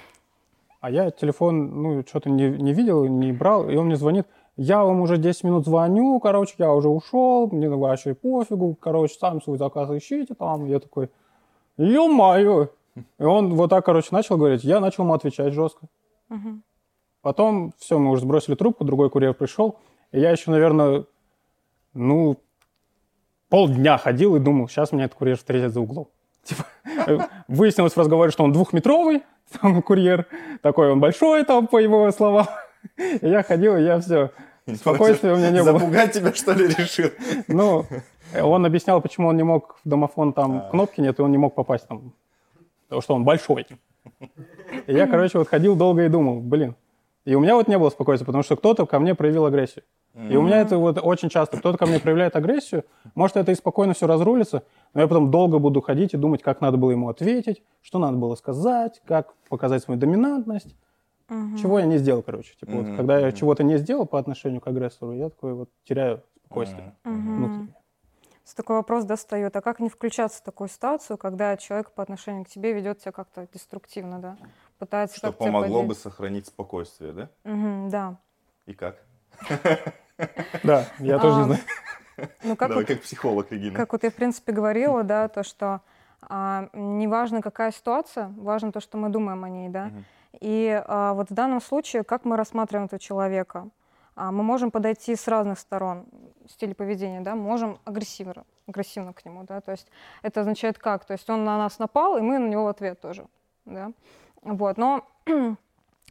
А 0.80 0.90
я 0.90 1.10
телефон, 1.10 1.82
ну, 1.82 2.02
что-то 2.06 2.30
не, 2.30 2.48
не 2.50 2.72
видел, 2.72 3.06
не 3.06 3.32
брал, 3.32 3.68
и 3.68 3.76
он 3.76 3.86
мне 3.86 3.96
звонит, 3.96 4.26
я 4.56 4.84
вам 4.84 5.00
уже 5.00 5.18
10 5.18 5.44
минут 5.44 5.66
звоню, 5.66 6.18
короче, 6.20 6.54
я 6.58 6.72
уже 6.72 6.88
ушел, 6.88 7.48
мне 7.50 7.68
вообще 7.68 8.14
пофигу, 8.14 8.74
короче, 8.74 9.14
сами 9.18 9.40
свой 9.40 9.58
заказ 9.58 9.90
ищите 9.90 10.34
там. 10.34 10.66
Я 10.66 10.80
такой, 10.80 11.10
ё-моё! 11.76 12.68
И 13.18 13.22
он 13.22 13.54
вот 13.54 13.70
так, 13.70 13.84
короче, 13.84 14.08
начал 14.12 14.36
говорить, 14.36 14.64
я 14.64 14.80
начал 14.80 15.02
ему 15.04 15.14
отвечать 15.14 15.52
жестко. 15.52 15.86
Угу. 16.30 16.60
Потом, 17.20 17.72
все, 17.78 17.98
мы 17.98 18.10
уже 18.10 18.22
сбросили 18.22 18.54
трубку, 18.54 18.84
другой 18.84 19.10
курьер 19.10 19.34
пришел, 19.34 19.78
и 20.12 20.20
я 20.20 20.30
еще, 20.30 20.50
наверное, 20.50 21.04
ну, 21.92 22.38
полдня 23.48 23.98
ходил 23.98 24.36
и 24.36 24.40
думал, 24.40 24.68
сейчас 24.68 24.92
меня 24.92 25.04
этот 25.04 25.18
курьер 25.18 25.36
встретит 25.36 25.72
за 25.72 25.80
углом. 25.80 26.08
Типа, 26.44 26.64
выяснилось 27.48 27.92
в 27.92 27.98
разговоре, 27.98 28.30
что 28.30 28.44
он 28.44 28.52
двухметровый, 28.52 29.22
там 29.60 29.82
курьер 29.82 30.26
такой, 30.62 30.90
он 30.90 31.00
большой 31.00 31.44
там, 31.44 31.66
по 31.66 31.78
его 31.78 32.10
словам. 32.10 32.46
И 32.96 33.28
я 33.28 33.42
ходил, 33.42 33.76
и 33.76 33.82
я 33.82 33.98
все, 33.98 34.30
спокойствия 34.74 35.32
у 35.32 35.36
меня 35.36 35.50
не 35.50 35.62
было. 35.62 35.78
Запугать 35.78 36.12
тебя, 36.12 36.32
что 36.32 36.52
ли, 36.52 36.68
решил? 36.68 37.10
Ну, 37.48 37.84
он 38.40 38.64
объяснял, 38.64 39.00
почему 39.00 39.28
он 39.28 39.36
не 39.36 39.42
мог 39.42 39.76
в 39.84 39.88
домофон, 39.88 40.32
там 40.32 40.58
а. 40.58 40.70
кнопки 40.70 41.00
нет, 41.00 41.18
и 41.18 41.22
он 41.22 41.32
не 41.32 41.38
мог 41.38 41.54
попасть 41.54 41.88
там, 41.88 42.12
потому 42.84 43.02
что 43.02 43.14
он 43.14 43.24
большой. 43.24 43.66
И 44.86 44.92
я, 44.92 45.06
короче, 45.06 45.38
вот 45.38 45.48
ходил 45.48 45.74
долго 45.74 46.04
и 46.04 46.08
думал, 46.08 46.40
блин. 46.40 46.76
И 47.26 47.34
у 47.34 47.40
меня 47.40 47.56
вот 47.56 47.66
не 47.66 47.76
было 47.76 47.90
спокойствия, 47.90 48.24
потому 48.24 48.44
что 48.44 48.56
кто-то 48.56 48.86
ко 48.86 49.00
мне 49.00 49.14
проявил 49.14 49.46
агрессию. 49.46 49.84
И 50.14 50.36
у 50.36 50.42
меня 50.42 50.60
это 50.60 50.78
вот 50.78 50.98
очень 51.02 51.28
часто. 51.28 51.58
Кто-то 51.58 51.76
ко 51.76 51.84
мне 51.84 52.00
проявляет 52.00 52.36
агрессию, 52.36 52.84
может, 53.14 53.36
это 53.36 53.52
и 53.52 53.54
спокойно 53.54 53.92
все 53.92 54.06
разрулится, 54.06 54.62
но 54.94 55.02
я 55.02 55.08
потом 55.08 55.30
долго 55.30 55.58
буду 55.58 55.82
ходить 55.82 56.14
и 56.14 56.16
думать, 56.16 56.42
как 56.42 56.62
надо 56.62 56.78
было 56.78 56.92
ему 56.92 57.10
ответить, 57.10 57.62
что 57.82 57.98
надо 57.98 58.16
было 58.16 58.34
сказать, 58.36 59.02
как 59.04 59.34
показать 59.50 59.82
свою 59.82 60.00
доминантность. 60.00 60.74
Угу. 61.28 61.58
Чего 61.58 61.80
я 61.80 61.86
не 61.86 61.98
сделал, 61.98 62.22
короче. 62.22 62.54
Типа, 62.58 62.70
угу. 62.70 62.82
вот, 62.82 62.96
когда 62.96 63.18
я 63.18 63.32
чего-то 63.32 63.64
не 63.64 63.76
сделал 63.76 64.06
по 64.06 64.18
отношению 64.18 64.60
к 64.60 64.68
агрессору, 64.68 65.12
я 65.12 65.28
такой 65.28 65.54
вот 65.54 65.68
теряю 65.84 66.22
спокойствие 66.44 66.94
угу. 67.04 67.12
внутреннее. 67.12 67.74
Такой 68.54 68.76
вопрос 68.76 69.04
достает. 69.04 69.56
А 69.56 69.60
как 69.60 69.80
не 69.80 69.90
включаться 69.90 70.38
в 70.38 70.42
такую 70.42 70.68
ситуацию, 70.68 71.18
когда 71.18 71.56
человек 71.56 71.90
по 71.90 72.02
отношению 72.02 72.44
к 72.44 72.48
тебе 72.48 72.72
ведет 72.72 73.02
себя 73.02 73.12
как-то 73.12 73.46
деструктивно, 73.52 74.20
да? 74.20 74.36
Пытается 74.78 75.16
Что 75.16 75.32
помогло 75.32 75.82
бы 75.82 75.94
сохранить 75.94 76.46
спокойствие, 76.46 77.12
да? 77.12 77.30
Угу, 77.44 77.90
да. 77.90 78.16
И 78.66 78.74
как? 78.74 79.02
Да, 80.62 80.86
я 80.98 81.18
тоже 81.18 81.38
не 81.38 81.44
знаю. 81.44 81.60
Ну, 82.42 82.56
как 82.56 82.70
Давай, 82.70 82.84
вот, 82.84 82.88
как 82.88 83.02
психолог, 83.02 83.52
Регина. 83.52 83.76
Как 83.76 83.92
вот 83.92 84.02
я, 84.02 84.10
в 84.10 84.14
принципе, 84.14 84.52
говорила, 84.52 85.02
да, 85.02 85.28
то, 85.28 85.42
что 85.42 85.82
а, 86.22 86.70
не 86.72 87.06
важно, 87.06 87.42
какая 87.42 87.72
ситуация, 87.72 88.32
важно 88.38 88.72
то, 88.72 88.80
что 88.80 88.96
мы 88.96 89.10
думаем 89.10 89.44
о 89.44 89.48
ней, 89.50 89.68
да. 89.68 89.90
И 90.40 90.82
а, 90.86 91.12
вот 91.12 91.30
в 91.30 91.34
данном 91.34 91.60
случае, 91.60 92.04
как 92.04 92.24
мы 92.24 92.36
рассматриваем 92.36 92.86
этого 92.86 92.98
человека? 92.98 93.68
А, 94.14 94.32
мы 94.32 94.42
можем 94.42 94.70
подойти 94.70 95.14
с 95.14 95.28
разных 95.28 95.58
сторон 95.58 96.06
стиля 96.48 96.74
поведения, 96.74 97.20
да, 97.20 97.34
можем 97.34 97.78
агрессивно, 97.84 98.44
агрессивно 98.66 99.12
к 99.12 99.24
нему, 99.24 99.44
да, 99.44 99.60
то 99.60 99.72
есть 99.72 99.88
это 100.22 100.40
означает 100.40 100.78
как? 100.78 101.04
То 101.04 101.12
есть 101.12 101.28
он 101.28 101.44
на 101.44 101.58
нас 101.58 101.78
напал, 101.78 102.16
и 102.16 102.22
мы 102.22 102.38
на 102.38 102.48
него 102.48 102.64
в 102.64 102.68
ответ 102.68 103.00
тоже, 103.00 103.26
да, 103.66 103.92
вот, 104.54 104.76
но 104.78 105.04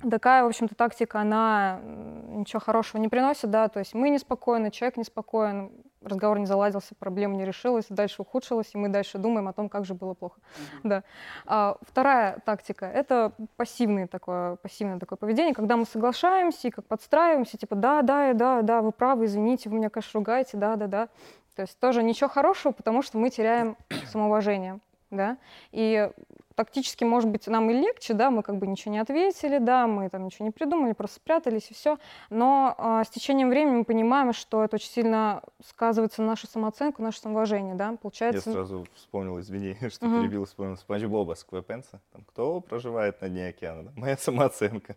такая, 0.10 0.44
в 0.44 0.48
общем-то, 0.48 0.75
тактика, 0.75 1.22
она 1.22 1.80
ничего 1.84 2.60
хорошего 2.60 3.01
не 3.01 3.08
приносит, 3.08 3.50
да, 3.50 3.68
то 3.70 3.80
есть 3.80 3.94
мы 3.94 4.10
неспокойны, 4.10 4.72
человек 4.72 4.98
неспокоен, 4.98 5.72
разговор 6.01 6.38
не 6.38 6.46
заладился, 6.46 6.94
проблема 7.00 7.36
не 7.36 7.46
решилась, 7.46 7.86
дальше 7.89 8.22
ухудшилась, 8.22 8.72
и 8.74 8.77
мы 8.77 8.89
дальше 8.89 9.18
думаем 9.18 9.48
о 9.48 9.54
том, 9.54 9.70
как 9.70 9.86
же 9.86 9.96
было 9.96 10.13
плохо. 10.13 10.39
Mm-hmm. 10.39 10.80
Да. 10.84 11.04
А, 11.46 11.77
вторая 11.82 12.39
тактика— 12.46 12.86
это 12.94 13.32
пассивное 13.56 14.06
такое, 14.08 14.58
пассивное 14.58 15.00
такое 15.00 15.18
поведение, 15.18 15.56
когда 15.56 15.77
мы 15.77 15.86
соглашаемся 15.86 16.68
и 16.68 16.72
как 16.72 16.86
подстраиваемся, 16.86 17.58
типа 17.58 17.75
«да, 17.75 18.01
да, 18.01 18.34
да, 18.34 18.62
да, 18.62 18.82
вы 18.82 18.92
правы, 18.92 19.25
извините, 19.25 19.70
вы 19.70 19.77
меня, 19.77 19.89
конечно, 19.89 20.20
ругаете, 20.20 20.58
да, 20.58 20.75
да, 20.75 20.88
да». 20.88 21.10
То 21.56 21.62
есть 21.62 21.80
тоже 21.80 22.04
ничего 22.04 22.30
хорошего, 22.30 22.74
потому 22.74 23.01
что 23.01 23.18
мы 23.18 23.30
теряем 23.30 23.77
самоуважение. 24.12 24.80
Да? 25.12 25.38
И 25.72 26.12
тактически, 26.55 27.03
может 27.03 27.29
быть, 27.29 27.47
нам 27.47 27.69
и 27.69 27.74
легче, 27.74 28.13
да, 28.13 28.31
мы 28.31 28.41
как 28.41 28.57
бы 28.57 28.67
ничего 28.67 28.91
не 28.91 29.00
ответили, 29.00 29.57
да, 29.57 29.88
мы 29.88 30.09
там 30.09 30.25
ничего 30.25 30.45
не 30.45 30.51
придумали, 30.51 30.93
просто 30.93 31.17
спрятались 31.17 31.69
и 31.69 31.74
все. 31.74 31.97
Но 32.29 32.75
э, 32.77 33.03
с 33.05 33.09
течением 33.09 33.50
времени 33.50 33.75
мы 33.77 33.83
понимаем, 33.83 34.33
что 34.33 34.63
это 34.63 34.77
очень 34.77 34.89
сильно 34.89 35.41
сказывается 35.65 36.21
на 36.21 36.29
нашу 36.29 36.47
самооценку, 36.47 37.01
наше 37.01 37.19
самоуважение, 37.19 37.75
да, 37.75 37.95
получается. 38.01 38.50
Я 38.50 38.53
сразу 38.53 38.88
вспомнил, 38.95 39.39
извини, 39.39 39.77
что 39.89 40.07
угу. 40.07 40.21
перебил, 40.21 40.45
вспомнил 40.45 40.77
Спанч 40.77 41.03
Боба 41.03 41.33
Сквепенса. 41.35 42.01
Там, 42.12 42.24
кто 42.24 42.62
проживает 42.62 43.21
на 43.21 43.29
дне 43.29 43.47
океана? 43.50 43.83
Да? 43.83 43.91
Моя 43.95 44.17
самооценка. 44.19 44.95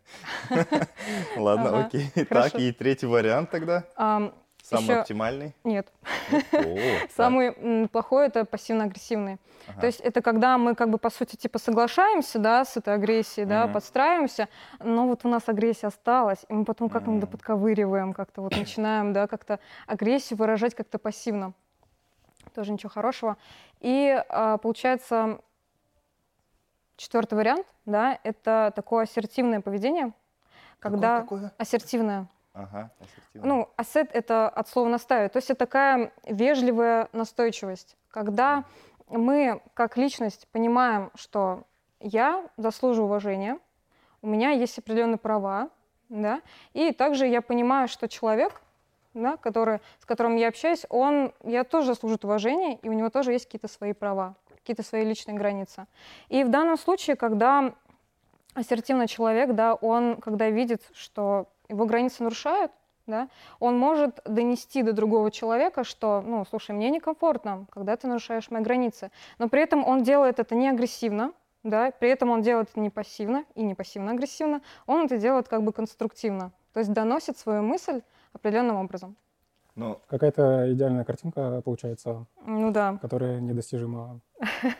Ладно, 1.36 1.86
окей. 1.86 2.10
Так, 2.28 2.54
и 2.54 2.72
третий 2.72 3.06
вариант 3.06 3.50
тогда? 3.50 3.84
Самый 4.68 4.82
еще... 4.82 4.94
оптимальный? 5.00 5.54
Нет. 5.64 5.90
Самый 7.16 7.88
плохой 7.88 8.26
это 8.26 8.44
пассивно-агрессивный. 8.44 9.38
То 9.80 9.86
есть 9.86 10.00
это 10.00 10.20
когда 10.20 10.58
мы 10.58 10.74
как 10.74 10.90
бы 10.90 10.98
по 10.98 11.10
сути 11.10 11.36
типа 11.36 11.58
соглашаемся, 11.58 12.38
да, 12.38 12.64
с 12.64 12.76
этой 12.76 12.94
агрессией, 12.94 13.46
да, 13.46 13.66
подстраиваемся, 13.66 14.48
но 14.80 15.06
вот 15.06 15.24
у 15.24 15.28
нас 15.28 15.48
агрессия 15.48 15.86
осталась, 15.86 16.44
и 16.48 16.52
мы 16.52 16.64
потом 16.64 16.88
как-то 16.90 17.26
подковыриваем, 17.26 18.12
как-то 18.12 18.42
вот 18.42 18.56
начинаем, 18.56 19.12
да, 19.12 19.26
как-то 19.26 19.58
агрессию 19.86 20.38
выражать 20.38 20.74
как-то 20.74 20.98
пассивно. 20.98 21.52
Тоже 22.54 22.72
ничего 22.72 22.90
хорошего. 22.90 23.36
И 23.80 24.22
а, 24.28 24.58
получается 24.58 25.38
четвертый 26.96 27.34
вариант, 27.34 27.66
да, 27.86 28.18
это 28.22 28.72
такое 28.74 29.04
ассертивное 29.04 29.60
поведение, 29.60 30.12
когда 30.80 31.26
ассертивное. 31.56 32.26
Ага, 32.58 32.90
ну, 33.34 33.68
ассет— 33.76 34.10
это 34.12 34.48
от 34.48 34.68
слова 34.68 34.88
«настаивать». 34.88 35.32
То 35.32 35.36
есть 35.36 35.48
это 35.48 35.60
такая 35.60 36.12
вежливая 36.26 37.08
настойчивость, 37.12 37.96
когда 38.10 38.64
мы 39.08 39.62
как 39.74 39.96
личность 39.96 40.48
понимаем, 40.50 41.12
что 41.14 41.62
я 42.00 42.44
заслуживаю 42.56 43.06
уважения, 43.06 43.60
у 44.22 44.26
меня 44.26 44.50
есть 44.50 44.76
определенные 44.76 45.18
права, 45.18 45.70
да, 46.08 46.42
и 46.72 46.92
также 46.92 47.28
я 47.28 47.42
понимаю, 47.42 47.86
что 47.86 48.08
человек, 48.08 48.60
да, 49.14 49.36
который, 49.36 49.78
с 50.00 50.04
которым 50.04 50.34
я 50.34 50.48
общаюсь, 50.48 50.84
он, 50.88 51.32
я 51.44 51.62
тоже 51.62 51.88
заслужит 51.88 52.24
уважения, 52.24 52.74
и 52.76 52.88
у 52.88 52.92
него 52.92 53.08
тоже 53.08 53.30
есть 53.32 53.44
какие-то 53.44 53.68
свои 53.68 53.92
права, 53.92 54.34
какие-то 54.56 54.82
свои 54.82 55.04
личные 55.04 55.36
границы. 55.36 55.86
И 56.28 56.42
в 56.42 56.48
данном 56.50 56.76
случае, 56.76 57.14
когда 57.14 57.72
ассертивный 58.54 59.06
человек, 59.06 59.54
да, 59.54 59.74
он, 59.74 60.16
когда 60.16 60.50
видит, 60.50 60.82
что 60.92 61.46
его 61.68 61.86
границы 61.86 62.22
нарушают, 62.22 62.72
да, 63.06 63.28
он 63.58 63.78
может 63.78 64.20
донести 64.24 64.82
до 64.82 64.92
другого 64.92 65.30
человека, 65.30 65.84
что, 65.84 66.22
ну, 66.24 66.44
слушай, 66.48 66.72
мне 66.72 66.90
некомфортно, 66.90 67.66
когда 67.70 67.96
ты 67.96 68.06
нарушаешь 68.06 68.50
мои 68.50 68.62
границы. 68.62 69.10
Но 69.38 69.48
при 69.48 69.62
этом 69.62 69.86
он 69.86 70.02
делает 70.02 70.38
это 70.38 70.54
не 70.54 70.68
агрессивно, 70.68 71.32
да, 71.64 71.90
при 71.90 72.10
этом 72.10 72.30
он 72.30 72.42
делает 72.42 72.68
это 72.70 72.80
не 72.80 72.90
пассивно 72.90 73.44
и 73.54 73.62
не 73.62 73.74
пассивно-агрессивно, 73.74 74.60
он 74.86 75.06
это 75.06 75.18
делает 75.18 75.48
как 75.48 75.62
бы 75.62 75.72
конструктивно, 75.72 76.52
то 76.72 76.80
есть 76.80 76.92
доносит 76.92 77.38
свою 77.38 77.62
мысль 77.62 78.02
определенным 78.32 78.76
образом. 78.76 79.16
Ну, 79.74 80.00
какая-то 80.08 80.72
идеальная 80.72 81.04
картинка 81.04 81.62
получается, 81.64 82.26
ну 82.44 82.72
да, 82.72 82.98
которая 83.00 83.40
недостижима. 83.40 84.20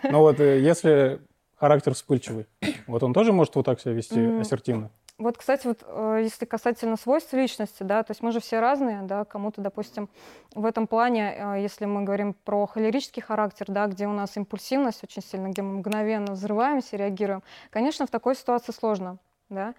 Но 0.02 0.20
вот 0.20 0.40
э, 0.40 0.60
если 0.60 1.20
характер 1.56 1.94
вспыльчивый, 1.94 2.46
вот 2.88 3.02
он 3.02 3.12
тоже 3.12 3.32
может 3.32 3.54
вот 3.54 3.64
так 3.64 3.80
себя 3.80 3.92
вести 3.92 4.40
ассертивно? 4.40 4.90
Вот, 5.18 5.36
кстати, 5.36 5.66
вот 5.66 5.82
э, 5.84 6.20
если 6.22 6.44
касательно 6.44 6.96
свойств 6.96 7.32
личности, 7.32 7.82
да, 7.82 8.04
то 8.04 8.12
есть 8.12 8.22
мы 8.22 8.30
же 8.30 8.38
все 8.38 8.60
разные, 8.60 9.02
да, 9.02 9.24
кому-то, 9.24 9.60
допустим, 9.60 10.08
в 10.54 10.64
этом 10.64 10.86
плане, 10.86 11.34
э, 11.36 11.60
если 11.60 11.86
мы 11.86 12.04
говорим 12.04 12.34
про 12.34 12.68
холерический 12.68 13.20
характер, 13.20 13.66
да, 13.68 13.86
где 13.88 14.06
у 14.06 14.12
нас 14.12 14.36
импульсивность 14.36 15.02
очень 15.02 15.22
сильно, 15.22 15.48
где 15.48 15.62
мы 15.62 15.78
мгновенно 15.78 16.34
взрываемся, 16.34 16.96
реагируем, 16.96 17.42
конечно, 17.70 18.06
в 18.06 18.10
такой 18.10 18.36
ситуации 18.36 18.70
сложно, 18.70 19.18
да. 19.48 19.74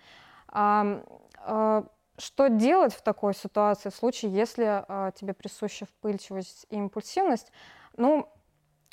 А, 0.49 1.01
а, 1.37 1.85
что 2.17 2.49
делать 2.49 2.93
в 2.93 3.01
такой 3.01 3.33
ситуации, 3.33 3.89
в 3.89 3.95
случае, 3.95 4.33
если 4.33 4.65
а, 4.65 5.11
тебе 5.11 5.33
присуща 5.33 5.85
вспыльчивость 5.85 6.65
и 6.69 6.75
импульсивность? 6.75 7.53
Ну, 7.95 8.27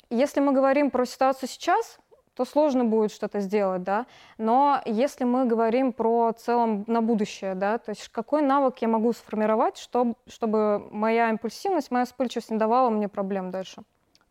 если 0.09 0.39
мы 0.39 0.53
говорим 0.53 0.91
про 0.91 1.05
ситуацию 1.05 1.49
сейчас, 1.49 1.99
то 2.37 2.45
сложно 2.45 2.85
будет 2.85 3.11
что-то 3.11 3.39
сделать, 3.39 3.81
да. 3.81 4.05
Но 4.37 4.79
если 4.85 5.23
мы 5.23 5.45
говорим 5.45 5.91
про 5.91 6.31
целом 6.33 6.83
на 6.85 7.01
будущее, 7.01 7.55
да, 7.55 7.79
то 7.79 7.89
есть 7.89 8.09
какой 8.09 8.43
навык 8.43 8.77
я 8.77 8.87
могу 8.87 9.11
сформировать, 9.11 9.77
чтобы, 9.77 10.13
чтобы 10.27 10.87
моя 10.91 11.31
импульсивность, 11.31 11.89
моя 11.89 12.05
вспыльчивость 12.05 12.51
не 12.51 12.57
давала 12.57 12.91
мне 12.91 13.07
проблем 13.07 13.49
дальше? 13.49 13.81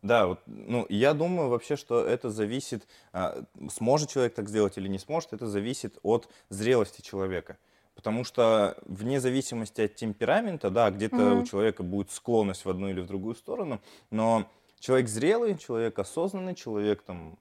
Да, 0.01 0.27
вот, 0.27 0.39
ну, 0.45 0.85
я 0.87 1.13
думаю 1.13 1.49
вообще, 1.49 1.75
что 1.75 2.01
это 2.05 2.29
зависит, 2.29 2.87
а, 3.11 3.43
сможет 3.69 4.09
человек 4.09 4.35
так 4.35 4.47
сделать 4.47 4.77
или 4.77 4.87
не 4.87 4.99
сможет, 4.99 5.33
это 5.33 5.47
зависит 5.47 5.97
от 6.01 6.29
зрелости 6.47 7.01
человека. 7.01 7.57
Потому 7.93 8.23
что 8.23 8.77
вне 8.85 9.19
зависимости 9.19 9.81
от 9.81 9.95
темперамента, 9.95 10.69
да, 10.69 10.91
где-то 10.91 11.15
mm-hmm. 11.17 11.41
у 11.41 11.45
человека 11.45 11.83
будет 11.83 12.11
склонность 12.11 12.63
в 12.63 12.69
одну 12.69 12.89
или 12.89 13.01
в 13.01 13.07
другую 13.07 13.35
сторону, 13.35 13.81
но 14.11 14.45
человек 14.79 15.09
зрелый, 15.09 15.57
человек 15.57 15.99
осознанный, 15.99 16.55
человек 16.55 17.01
там 17.01 17.37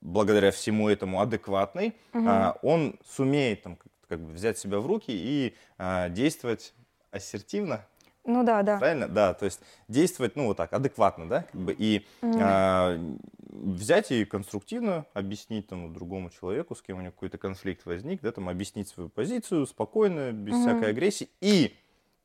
благодаря 0.00 0.50
всему 0.50 0.88
этому 0.88 1.20
адекватный, 1.20 1.96
угу. 2.12 2.24
а, 2.28 2.58
он 2.62 2.98
сумеет 3.04 3.62
там, 3.62 3.76
как, 3.76 3.92
как 4.08 4.20
бы 4.20 4.32
взять 4.32 4.58
себя 4.58 4.78
в 4.78 4.86
руки 4.86 5.10
и 5.10 5.54
а, 5.78 6.08
действовать 6.08 6.74
ассертивно. 7.10 7.84
Ну 8.24 8.42
да, 8.44 8.62
да. 8.62 8.78
Правильно? 8.78 9.08
Да, 9.08 9.34
то 9.34 9.44
есть 9.44 9.60
действовать, 9.88 10.34
ну 10.36 10.46
вот 10.46 10.56
так, 10.56 10.72
адекватно, 10.72 11.28
да, 11.28 11.42
как 11.42 11.60
бы, 11.60 11.74
и 11.76 12.04
угу. 12.22 12.38
а, 12.40 12.98
взять 13.38 14.10
и 14.10 14.24
конструктивно 14.24 15.06
объяснить 15.14 15.68
тому 15.68 15.88
другому 15.88 16.30
человеку, 16.30 16.74
с 16.74 16.82
кем 16.82 16.98
у 16.98 17.00
него 17.00 17.12
какой-то 17.12 17.38
конфликт 17.38 17.86
возник, 17.86 18.20
да, 18.22 18.32
там 18.32 18.48
объяснить 18.48 18.88
свою 18.88 19.08
позицию 19.08 19.66
спокойно, 19.66 20.32
без 20.32 20.54
угу. 20.54 20.62
всякой 20.62 20.90
агрессии, 20.90 21.28
и 21.40 21.76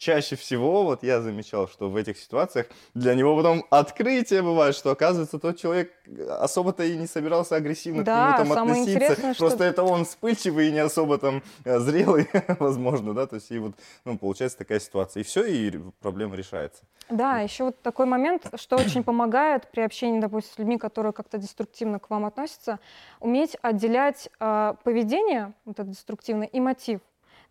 чаще 0.02 0.36
всего 0.36 0.84
вот 0.84 1.04
я 1.04 1.22
замечал, 1.22 1.68
что 1.68 1.88
в 1.88 1.96
этих 1.96 2.18
ситуациях 2.18 2.66
для 2.96 3.14
него 3.14 3.38
потом 3.38 3.64
открытие 3.70 4.42
бывает, 4.42 4.74
что 4.74 4.90
оказывается 4.90 5.38
тот 5.38 5.60
человек 5.60 5.94
особо-то 6.40 6.84
и 6.84 6.98
не 6.98 7.06
собирался 7.06 7.56
агрессивно 7.56 8.04
да, 8.04 8.34
к 8.34 8.40
нему 8.40 8.56
там 8.56 8.64
относиться. 8.64 9.16
Просто 9.38 9.58
что... 9.58 9.64
это 9.64 9.84
он 9.84 10.06
вспыльчивый 10.06 10.70
и 10.70 10.72
не 10.72 10.80
особо 10.80 11.20
там 11.20 11.44
э, 11.66 11.78
зрелый, 11.80 12.28
возможно, 12.60 13.14
да, 13.14 13.28
то 13.28 13.36
есть 13.36 13.52
и 13.52 13.60
вот, 13.60 13.74
ну, 14.04 14.18
получается 14.18 14.58
такая 14.58 14.80
ситуация. 14.80 15.22
И 15.22 15.24
все, 15.24 15.46
и 15.46 15.80
проблема 16.02 16.36
решается. 16.36 16.82
Да, 17.10 17.40
еще 17.40 17.66
вот 17.66 17.80
такой 17.82 18.08
момент, 18.08 18.50
что 18.56 18.78
очень 18.78 19.04
помогает 19.04 19.70
при 19.70 19.82
общении, 19.82 20.20
допустим, 20.20 20.54
с 20.56 20.58
людьми, 20.58 20.80
которые 20.80 21.14
как-то 21.14 21.38
деструктивно 21.38 22.00
к 22.00 22.10
вам 22.10 22.26
относятся, 22.26 22.80
уметь 23.20 23.56
отделять 23.62 24.30
э, 24.40 24.74
поведение, 24.84 25.54
вот 25.66 25.80
это 25.80 25.90
деструктивное, 25.90 26.48
и 26.48 26.60
мотив. 26.60 27.02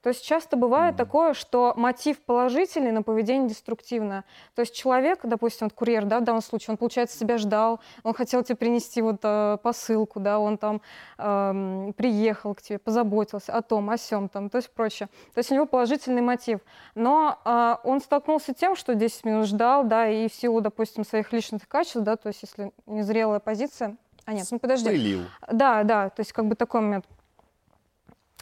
То 0.02 0.08
есть 0.08 0.24
часто 0.24 0.56
бывает 0.56 0.94
mm-hmm. 0.94 0.98
такое, 0.98 1.34
что 1.34 1.74
мотив 1.76 2.20
положительный, 2.20 2.90
но 2.90 3.02
поведение 3.02 3.48
деструктивное. 3.48 4.24
То 4.54 4.60
есть 4.60 4.74
человек, 4.74 5.20
допустим, 5.24 5.66
вот 5.66 5.74
курьер, 5.74 6.06
да, 6.06 6.20
в 6.20 6.24
данном 6.24 6.42
случае, 6.42 6.72
он, 6.72 6.76
получается, 6.78 7.18
себя 7.18 7.36
ждал, 7.36 7.80
он 8.02 8.14
хотел 8.14 8.42
тебе 8.42 8.56
принести 8.56 9.02
вот 9.02 9.20
э, 9.22 9.58
посылку, 9.62 10.18
да, 10.20 10.38
он 10.38 10.56
там 10.56 10.80
э, 11.18 11.92
приехал 11.96 12.54
к 12.54 12.62
тебе, 12.62 12.78
позаботился 12.78 13.52
о 13.52 13.60
том, 13.60 13.90
о 13.90 13.98
сем, 13.98 14.28
там, 14.28 14.48
то 14.48 14.56
есть 14.56 14.70
прочее. 14.70 15.08
То 15.34 15.38
есть 15.38 15.52
у 15.52 15.54
него 15.54 15.66
положительный 15.66 16.22
мотив. 16.22 16.60
Но 16.94 17.38
э, 17.44 17.76
он 17.84 18.00
столкнулся 18.00 18.52
с 18.52 18.54
тем, 18.54 18.76
что 18.76 18.94
10 18.94 19.24
минут 19.24 19.46
ждал, 19.46 19.84
да, 19.84 20.08
и 20.08 20.28
в 20.28 20.34
силу, 20.34 20.62
допустим, 20.62 21.04
своих 21.04 21.32
личных 21.32 21.68
качеств, 21.68 21.98
да, 22.00 22.16
то 22.16 22.28
есть 22.28 22.42
если 22.42 22.72
незрелая 22.86 23.40
позиция, 23.40 23.96
а 24.24 24.32
нет, 24.32 24.46
ну 24.50 24.58
подожди. 24.58 24.88
Пылил. 24.88 25.20
Да, 25.50 25.82
да, 25.82 26.08
то 26.08 26.20
есть 26.20 26.32
как 26.32 26.46
бы 26.46 26.54
такой 26.54 26.80
момент 26.80 27.04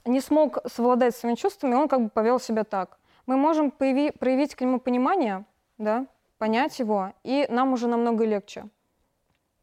не 0.08 0.20
смог 0.20 0.58
совладать 0.66 1.14
своими 1.14 1.36
чувствами, 1.36 1.74
он 1.74 1.88
как 1.88 2.02
бы 2.02 2.08
повел 2.08 2.40
себя 2.40 2.64
так. 2.64 2.98
Мы 3.26 3.36
можем 3.36 3.70
появи, 3.70 4.10
проявить 4.10 4.54
к 4.54 4.60
нему 4.60 4.80
понимание, 4.80 5.44
да, 5.76 6.06
понять 6.38 6.78
его, 6.78 7.12
и 7.24 7.46
нам 7.50 7.72
уже 7.72 7.88
намного 7.88 8.24
легче. 8.24 8.64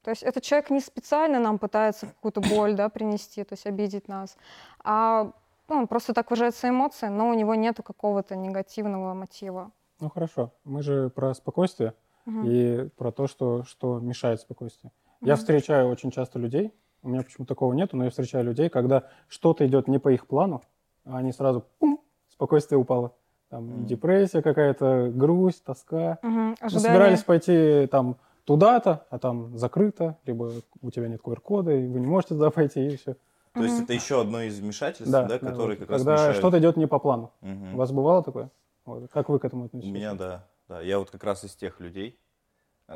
То 0.03 0.11
есть 0.11 0.21
этот 0.21 0.43
человек 0.43 0.69
не 0.69 0.81
специально 0.81 1.39
нам 1.39 1.57
пытается 1.57 2.05
какую-то 2.05 2.41
боль 2.41 2.75
да, 2.75 2.89
принести, 2.89 3.43
то 3.43 3.53
есть 3.53 3.65
обидеть 3.65 4.07
нас, 4.07 4.37
а 4.83 5.31
ну, 5.67 5.77
он 5.77 5.87
просто 5.87 6.13
так 6.13 6.29
выражает 6.29 6.55
свои 6.55 6.71
эмоции, 6.71 7.07
но 7.07 7.29
у 7.29 7.33
него 7.33 7.55
нет 7.55 7.77
какого-то 7.83 8.35
негативного 8.35 9.15
мотива. 9.15 9.71
Ну 9.99 10.09
хорошо, 10.09 10.51
мы 10.63 10.83
же 10.83 11.09
про 11.09 11.33
спокойствие 11.33 11.95
угу. 12.27 12.41
и 12.45 12.89
про 12.89 13.11
то, 13.11 13.27
что, 13.27 13.63
что 13.63 13.99
мешает 13.99 14.41
спокойствию. 14.41 14.91
Угу. 15.21 15.27
Я 15.27 15.35
встречаю 15.37 15.89
очень 15.89 16.11
часто 16.11 16.37
людей, 16.37 16.71
у 17.05 17.09
меня 17.09 17.21
почему-то 17.21 17.49
такого 17.49 17.73
нету, 17.73 17.95
но 17.95 18.05
я 18.05 18.09
встречаю 18.09 18.43
людей, 18.43 18.69
когда 18.69 19.03
что-то 19.27 19.65
идет 19.65 19.87
не 19.87 19.99
по 19.99 20.09
их 20.09 20.25
плану, 20.25 20.63
а 21.05 21.17
они 21.17 21.31
сразу 21.31 21.63
пум, 21.79 22.01
спокойствие 22.29 22.79
упало. 22.79 23.13
Там 23.49 23.69
mm. 23.69 23.85
депрессия 23.85 24.41
какая-то, 24.41 25.11
грусть, 25.13 25.63
тоска. 25.63 26.17
Мы 26.23 26.55
собирались 26.67 27.23
пойти 27.23 27.87
там 27.91 28.17
туда-то, 28.43 29.05
а 29.09 29.19
там 29.19 29.55
закрыто, 29.57 30.17
либо 30.25 30.51
у 30.81 30.91
тебя 30.91 31.07
нет 31.07 31.21
QR-кода, 31.23 31.71
и 31.71 31.87
вы 31.87 31.99
не 31.99 32.07
можете 32.07 32.33
туда 32.33 32.49
пойти, 32.49 32.87
и 32.87 32.97
все. 32.97 33.15
То 33.53 33.63
есть 33.63 33.83
это 33.83 33.93
еще 33.93 34.19
одно 34.19 34.41
из 34.41 34.59
вмешательств, 34.59 35.09
да, 35.09 35.23
да, 35.23 35.39
которые 35.39 35.77
да, 35.77 35.85
как 35.85 35.95
когда 35.95 36.11
раз 36.11 36.21
Когда 36.21 36.33
что-то 36.33 36.59
идет 36.59 36.75
не 36.75 36.87
по 36.87 36.99
плану. 36.99 37.31
mm 37.41 37.73
У 37.75 37.77
вас 37.77 37.91
бывало 37.91 38.23
такое? 38.23 38.49
Вот. 38.85 39.09
Как 39.11 39.29
вы 39.29 39.39
к 39.39 39.45
этому 39.45 39.65
относитесь? 39.65 39.91
У 39.91 39.95
меня, 39.95 40.13
да. 40.13 40.45
да. 40.67 40.81
Я 40.81 40.99
вот 40.99 41.09
как 41.09 41.23
раз 41.23 41.43
из 41.45 41.55
тех 41.55 41.79
людей. 41.79 42.19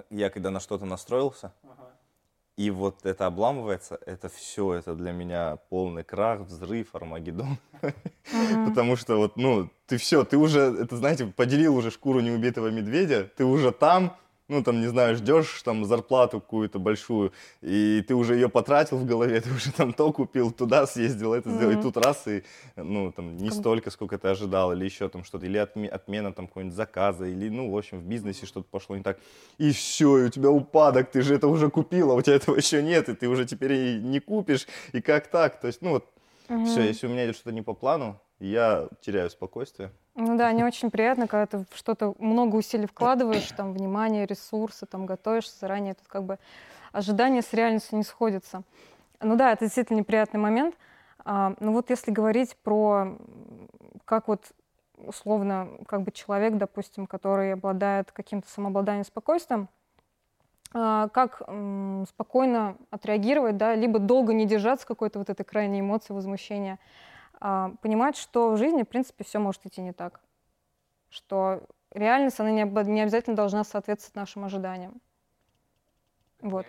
Я 0.09 0.29
когда 0.29 0.49
на 0.49 0.59
что-то 0.59 0.85
настроился, 0.85 1.53
ага. 1.63 1.89
И 2.59 2.71
вот 2.71 3.05
это 3.05 3.25
обламывается, 3.25 3.97
это 4.05 4.27
все, 4.27 4.73
это 4.73 4.93
для 4.93 5.13
меня 5.13 5.59
полный 5.69 6.03
крах, 6.03 6.41
взрыв, 6.41 6.93
Армагеддон. 6.93 7.57
Потому 8.67 8.97
что 8.97 9.15
вот, 9.15 9.37
ну, 9.37 9.69
ты 9.87 9.95
все, 9.95 10.25
ты 10.25 10.35
уже, 10.35 10.59
это, 10.59 10.97
знаете, 10.97 11.27
поделил 11.27 11.77
уже 11.77 11.89
шкуру 11.89 12.19
неубитого 12.19 12.67
медведя, 12.67 13.23
ты 13.23 13.45
уже 13.45 13.71
там, 13.71 14.17
ну, 14.49 14.63
там, 14.63 14.81
не 14.81 14.87
знаю, 14.87 15.15
ждешь 15.15 15.61
там 15.63 15.85
зарплату 15.85 16.41
какую-то 16.41 16.79
большую, 16.79 17.31
и 17.61 18.03
ты 18.07 18.15
уже 18.15 18.33
ее 18.33 18.49
потратил 18.49 18.97
в 18.97 19.05
голове, 19.05 19.39
ты 19.45 19.51
уже 19.51 19.71
там 19.71 19.93
то 19.93 20.11
купил, 20.11 20.51
туда 20.51 20.87
съездил, 20.87 21.33
это 21.33 21.49
mm-hmm. 21.49 21.55
сделал, 21.55 21.79
и 21.79 21.81
тут 21.81 21.97
раз, 21.97 22.27
и, 22.27 22.43
ну, 22.75 23.11
там, 23.11 23.37
не 23.37 23.51
столько, 23.51 23.91
сколько 23.91 24.17
ты 24.17 24.27
ожидал, 24.27 24.73
или 24.73 24.83
еще 24.83 25.07
там 25.07 25.23
что-то, 25.23 25.45
или 25.45 25.57
отмена 25.57 26.33
там 26.33 26.47
какого-нибудь 26.47 26.75
заказа, 26.75 27.25
или, 27.25 27.47
ну, 27.49 27.71
в 27.71 27.77
общем, 27.77 27.99
в 27.99 28.03
бизнесе 28.03 28.47
что-то 28.47 28.67
пошло 28.69 28.97
не 28.97 29.03
так, 29.03 29.19
и 29.59 29.71
все, 29.71 30.17
и 30.17 30.23
у 30.23 30.29
тебя 30.29 30.49
упадок, 30.49 31.11
ты 31.11 31.21
же 31.21 31.35
это 31.35 31.47
уже 31.47 31.69
купил, 31.69 32.11
а 32.11 32.15
у 32.15 32.21
тебя 32.21 32.35
этого 32.35 32.55
еще 32.55 32.81
нет, 32.81 33.07
и 33.07 33.13
ты 33.13 33.27
уже 33.27 33.45
теперь 33.45 33.73
и 33.73 33.99
не 33.99 34.19
купишь, 34.19 34.67
и 34.93 35.01
как 35.01 35.27
так, 35.27 35.61
то 35.61 35.67
есть, 35.67 35.81
ну, 35.81 35.91
вот, 35.91 36.05
mm-hmm. 36.47 36.65
все, 36.65 36.81
если 36.81 37.05
у 37.05 37.11
меня 37.11 37.25
идет 37.25 37.35
что-то 37.35 37.51
не 37.51 37.61
по 37.61 37.73
плану, 37.73 38.19
я 38.39 38.87
теряю 39.01 39.29
спокойствие. 39.29 39.91
Ну 40.15 40.37
да, 40.37 40.51
не 40.51 40.63
очень 40.63 40.91
приятно, 40.91 41.27
когда 41.27 41.45
ты 41.45 41.65
что-то 41.73 42.13
много 42.19 42.55
усилий 42.55 42.87
вкладываешь, 42.87 43.49
там, 43.55 43.73
внимание, 43.73 44.25
ресурсы, 44.25 44.85
там, 44.85 45.05
готовишься 45.05 45.57
заранее, 45.59 45.93
тут 45.93 46.07
как 46.07 46.23
бы 46.23 46.39
ожидания 46.91 47.41
с 47.41 47.53
реальностью 47.53 47.97
не 47.97 48.03
сходятся. 48.03 48.63
Ну 49.21 49.35
да, 49.35 49.51
это 49.51 49.65
действительно 49.65 49.97
неприятный 49.97 50.39
момент. 50.39 50.75
А, 51.25 51.53
ну 51.59 51.73
вот 51.73 51.89
если 51.89 52.11
говорить 52.11 52.55
про, 52.63 53.17
как 54.05 54.27
вот 54.27 54.43
условно, 54.97 55.69
как 55.87 56.01
бы 56.01 56.11
человек, 56.11 56.57
допустим, 56.57 57.07
который 57.07 57.53
обладает 57.53 58.11
каким-то 58.11 58.49
самообладанием, 58.49 59.05
спокойствием, 59.05 59.69
а, 60.73 61.07
как 61.09 61.41
спокойно 62.09 62.75
отреагировать, 62.91 63.57
да, 63.57 63.75
либо 63.75 63.99
долго 63.99 64.33
не 64.33 64.45
держаться 64.45 64.85
какой-то 64.85 65.19
вот 65.19 65.29
этой 65.29 65.43
крайней 65.43 65.79
эмоции, 65.79 66.13
возмущения, 66.13 66.79
понимать, 67.39 68.17
что 68.17 68.51
в 68.51 68.57
жизни, 68.57 68.83
в 68.83 68.87
принципе, 68.87 69.23
все 69.23 69.39
может 69.39 69.65
идти 69.65 69.81
не 69.81 69.93
так. 69.93 70.19
Что 71.09 71.63
реальность, 71.91 72.39
она 72.39 72.51
не, 72.51 72.63
не 72.63 73.01
обязательно 73.01 73.35
должна 73.35 73.63
соответствовать 73.63 74.15
нашим 74.15 74.45
ожиданиям. 74.45 75.01
Вот. 76.41 76.65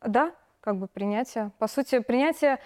Да, 0.00 0.34
как 0.60 0.76
бы 0.76 0.88
принятие. 0.88 1.52
По 1.58 1.68
сути, 1.68 2.00
принятие 2.00 2.58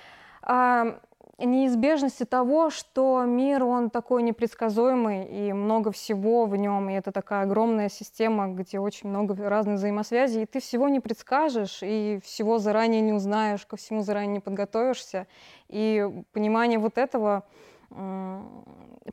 а, 0.42 1.00
неизбежности 1.44 2.24
того, 2.24 2.70
что 2.70 3.24
мир, 3.24 3.64
он 3.64 3.90
такой 3.90 4.22
непредсказуемый, 4.22 5.24
и 5.24 5.52
много 5.52 5.92
всего 5.92 6.46
в 6.46 6.56
нем, 6.56 6.90
и 6.90 6.94
это 6.94 7.12
такая 7.12 7.44
огромная 7.44 7.88
система, 7.88 8.48
где 8.48 8.78
очень 8.78 9.08
много 9.08 9.34
разных 9.48 9.76
взаимосвязей, 9.76 10.42
и 10.42 10.46
ты 10.46 10.60
всего 10.60 10.88
не 10.88 11.00
предскажешь, 11.00 11.80
и 11.82 12.20
всего 12.24 12.58
заранее 12.58 13.00
не 13.00 13.12
узнаешь, 13.12 13.66
ко 13.66 13.76
всему 13.76 14.02
заранее 14.02 14.34
не 14.34 14.40
подготовишься. 14.40 15.26
И 15.68 16.08
понимание 16.32 16.78
вот 16.78 16.98
этого, 16.98 17.44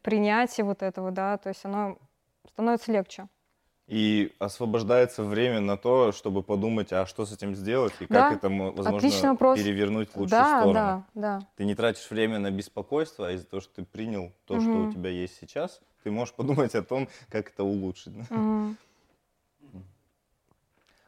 принятие 0.01 0.65
вот 0.65 0.83
этого, 0.83 1.11
да, 1.11 1.37
то 1.37 1.49
есть 1.49 1.65
оно 1.65 1.97
становится 2.51 2.91
легче 2.91 3.27
и 3.87 4.35
освобождается 4.37 5.23
время 5.23 5.61
на 5.61 5.77
то, 5.77 6.11
чтобы 6.11 6.43
подумать, 6.43 6.91
а 6.91 7.05
что 7.05 7.25
с 7.25 7.31
этим 7.31 7.55
сделать 7.55 7.93
и 8.01 8.05
да? 8.05 8.29
как 8.29 8.37
это 8.37 8.49
возможно 8.49 9.37
перевернуть 9.55 10.09
в 10.09 10.17
лучшую 10.17 10.41
да, 10.41 10.59
сторону. 10.59 10.73
Да, 10.73 11.05
да. 11.13 11.47
Ты 11.55 11.63
не 11.63 11.73
тратишь 11.73 12.09
время 12.09 12.37
на 12.39 12.51
беспокойство, 12.51 13.29
а 13.29 13.31
из-за 13.31 13.47
того, 13.47 13.61
что 13.61 13.75
ты 13.75 13.85
принял 13.85 14.33
то, 14.45 14.55
угу. 14.55 14.61
что 14.61 14.71
у 14.71 14.91
тебя 14.91 15.09
есть 15.09 15.37
сейчас, 15.39 15.79
ты 16.03 16.11
можешь 16.11 16.33
подумать 16.33 16.75
о 16.75 16.83
том, 16.83 17.07
как 17.29 17.49
это 17.49 17.63
улучшить. 17.63 18.13
Угу. 18.29 18.75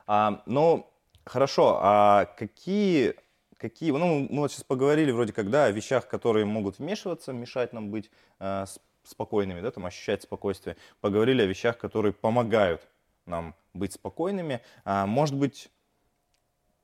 А, 0.08 0.42
ну, 0.46 0.89
хорошо, 1.26 1.80
а 1.82 2.26
какие, 2.38 3.15
какие, 3.58 3.92
ну, 3.92 4.26
мы 4.30 4.39
вот 4.39 4.52
сейчас 4.54 4.63
поговорили 4.63 5.12
вроде 5.12 5.34
как, 5.34 5.50
да, 5.50 5.65
о 5.65 5.72
вещах, 5.72 6.08
которые 6.08 6.46
могут 6.46 6.80
вмешиваться, 6.80 7.34
мешать 7.34 7.74
нам 7.74 7.92
быть 7.92 8.10
а, 8.39 8.65
спокойными, 9.04 9.62
да, 9.62 9.72
там 9.72 9.86
ощущать 9.86 10.24
спокойствие. 10.24 10.78
Поговорили 11.02 11.42
о 11.42 11.46
вещах, 11.46 11.78
которые 11.78 12.14
помогают 12.14 12.82
нам 13.26 13.56
быть 13.74 13.94
спокойными. 13.94 14.62
А, 14.84 15.06
может 15.06 15.36
быть, 15.36 15.70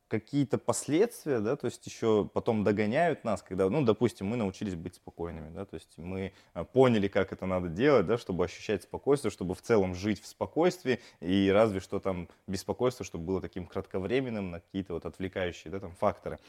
какие-то 0.07 0.57
последствия, 0.57 1.39
да, 1.39 1.55
то 1.55 1.65
есть 1.65 1.85
еще 1.85 2.29
потом 2.31 2.63
догоняют 2.63 3.23
нас, 3.23 3.41
когда, 3.41 3.69
ну, 3.69 3.83
допустим, 3.83 4.27
мы 4.27 4.37
научились 4.37 4.75
быть 4.75 4.95
спокойными, 4.95 5.49
да, 5.49 5.65
то 5.65 5.73
есть 5.75 5.97
мы 5.97 6.33
а, 6.53 6.63
поняли, 6.63 7.07
как 7.07 7.33
это 7.33 7.45
надо 7.45 7.69
делать, 7.69 8.05
да, 8.05 8.17
чтобы 8.17 8.45
ощущать 8.45 8.83
спокойствие, 8.83 9.31
чтобы 9.31 9.55
в 9.55 9.61
целом 9.61 9.95
жить 9.95 10.21
в 10.21 10.27
спокойствии, 10.27 10.99
и 11.21 11.49
разве 11.51 11.79
что 11.79 11.99
там 11.99 12.29
беспокойство, 12.47 13.03
чтобы 13.03 13.25
было 13.25 13.41
таким 13.41 13.65
кратковременным 13.65 14.51
на 14.51 14.59
какие-то 14.59 14.93
вот 14.93 15.05
отвлекающие, 15.05 15.71
да, 15.71 15.79
там 15.79 15.95
факторы. 15.95 16.39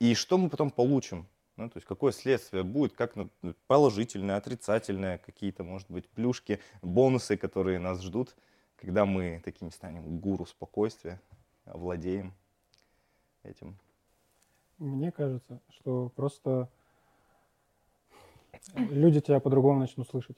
И 0.00 0.14
что 0.14 0.38
мы 0.38 0.48
потом 0.48 0.70
получим? 0.70 1.26
Ну, 1.56 1.68
то 1.68 1.76
есть 1.76 1.86
какое 1.86 2.12
следствие 2.12 2.62
будет, 2.62 2.94
как 2.94 3.14
ну, 3.14 3.28
положительное, 3.66 4.36
отрицательное, 4.36 5.18
какие-то, 5.18 5.64
может 5.64 5.90
быть, 5.90 6.08
плюшки, 6.08 6.60
бонусы, 6.80 7.36
которые 7.36 7.78
нас 7.78 8.02
ждут, 8.02 8.34
когда 8.76 9.04
мы 9.04 9.40
такими 9.44 9.68
станем 9.68 10.18
гуру 10.18 10.46
спокойствия, 10.46 11.20
овладеем 11.66 12.32
этим. 13.42 13.76
Мне 14.78 15.12
кажется, 15.12 15.60
что 15.68 16.10
просто 16.16 16.68
люди 18.74 19.20
тебя 19.20 19.38
по-другому 19.38 19.80
начнут 19.80 20.08
слышать. 20.08 20.36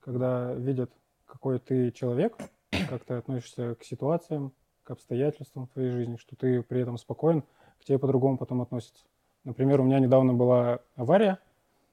Когда 0.00 0.52
видят, 0.54 0.90
какой 1.24 1.58
ты 1.58 1.90
человек, 1.92 2.36
как 2.70 3.04
ты 3.04 3.14
относишься 3.14 3.74
к 3.76 3.84
ситуациям, 3.84 4.52
к 4.82 4.90
обстоятельствам 4.90 5.66
в 5.66 5.70
твоей 5.70 5.90
жизни, 5.90 6.16
что 6.16 6.36
ты 6.36 6.62
при 6.62 6.80
этом 6.80 6.98
спокоен, 6.98 7.42
к 7.80 7.84
тебе 7.84 7.98
по-другому 7.98 8.38
потом 8.38 8.60
относятся. 8.60 9.04
Например, 9.46 9.80
у 9.80 9.84
меня 9.84 10.00
недавно 10.00 10.34
была 10.34 10.80
авария, 10.96 11.38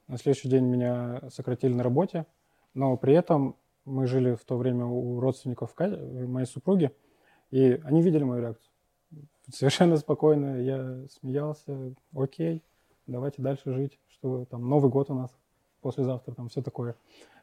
на 0.08 0.18
следующий 0.18 0.48
день 0.48 0.64
меня 0.64 1.20
сократили 1.30 1.72
на 1.72 1.84
работе, 1.84 2.26
но 2.74 2.96
при 2.96 3.14
этом 3.14 3.54
мы 3.84 4.08
жили 4.08 4.34
в 4.34 4.44
то 4.44 4.56
время 4.56 4.86
у 4.86 5.20
родственников 5.20 5.72
моей 5.78 6.46
супруги, 6.46 6.90
и 7.52 7.80
они 7.84 8.02
видели 8.02 8.24
мою 8.24 8.42
реакцию. 8.42 8.72
Совершенно 9.52 9.96
спокойно 9.98 10.56
я 10.62 11.06
смеялся, 11.08 11.94
окей, 12.12 12.64
давайте 13.06 13.40
дальше 13.40 13.72
жить, 13.72 14.00
что 14.08 14.46
там 14.46 14.68
Новый 14.68 14.90
год 14.90 15.10
у 15.10 15.14
нас 15.14 15.30
послезавтра, 15.80 16.34
там 16.34 16.48
все 16.48 16.60
такое. 16.60 16.96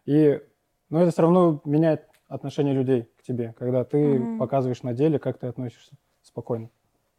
И, 0.05 0.41
но 0.89 0.99
это 0.99 1.11
все 1.11 1.21
равно 1.21 1.61
меняет 1.63 2.05
отношение 2.27 2.73
людей 2.73 3.07
к 3.17 3.23
тебе, 3.23 3.53
когда 3.57 3.85
ты 3.85 3.97
mm-hmm. 3.97 4.39
показываешь 4.39 4.83
на 4.83 4.93
деле, 4.93 5.19
как 5.19 5.37
ты 5.37 5.47
относишься 5.47 5.93
спокойно, 6.21 6.69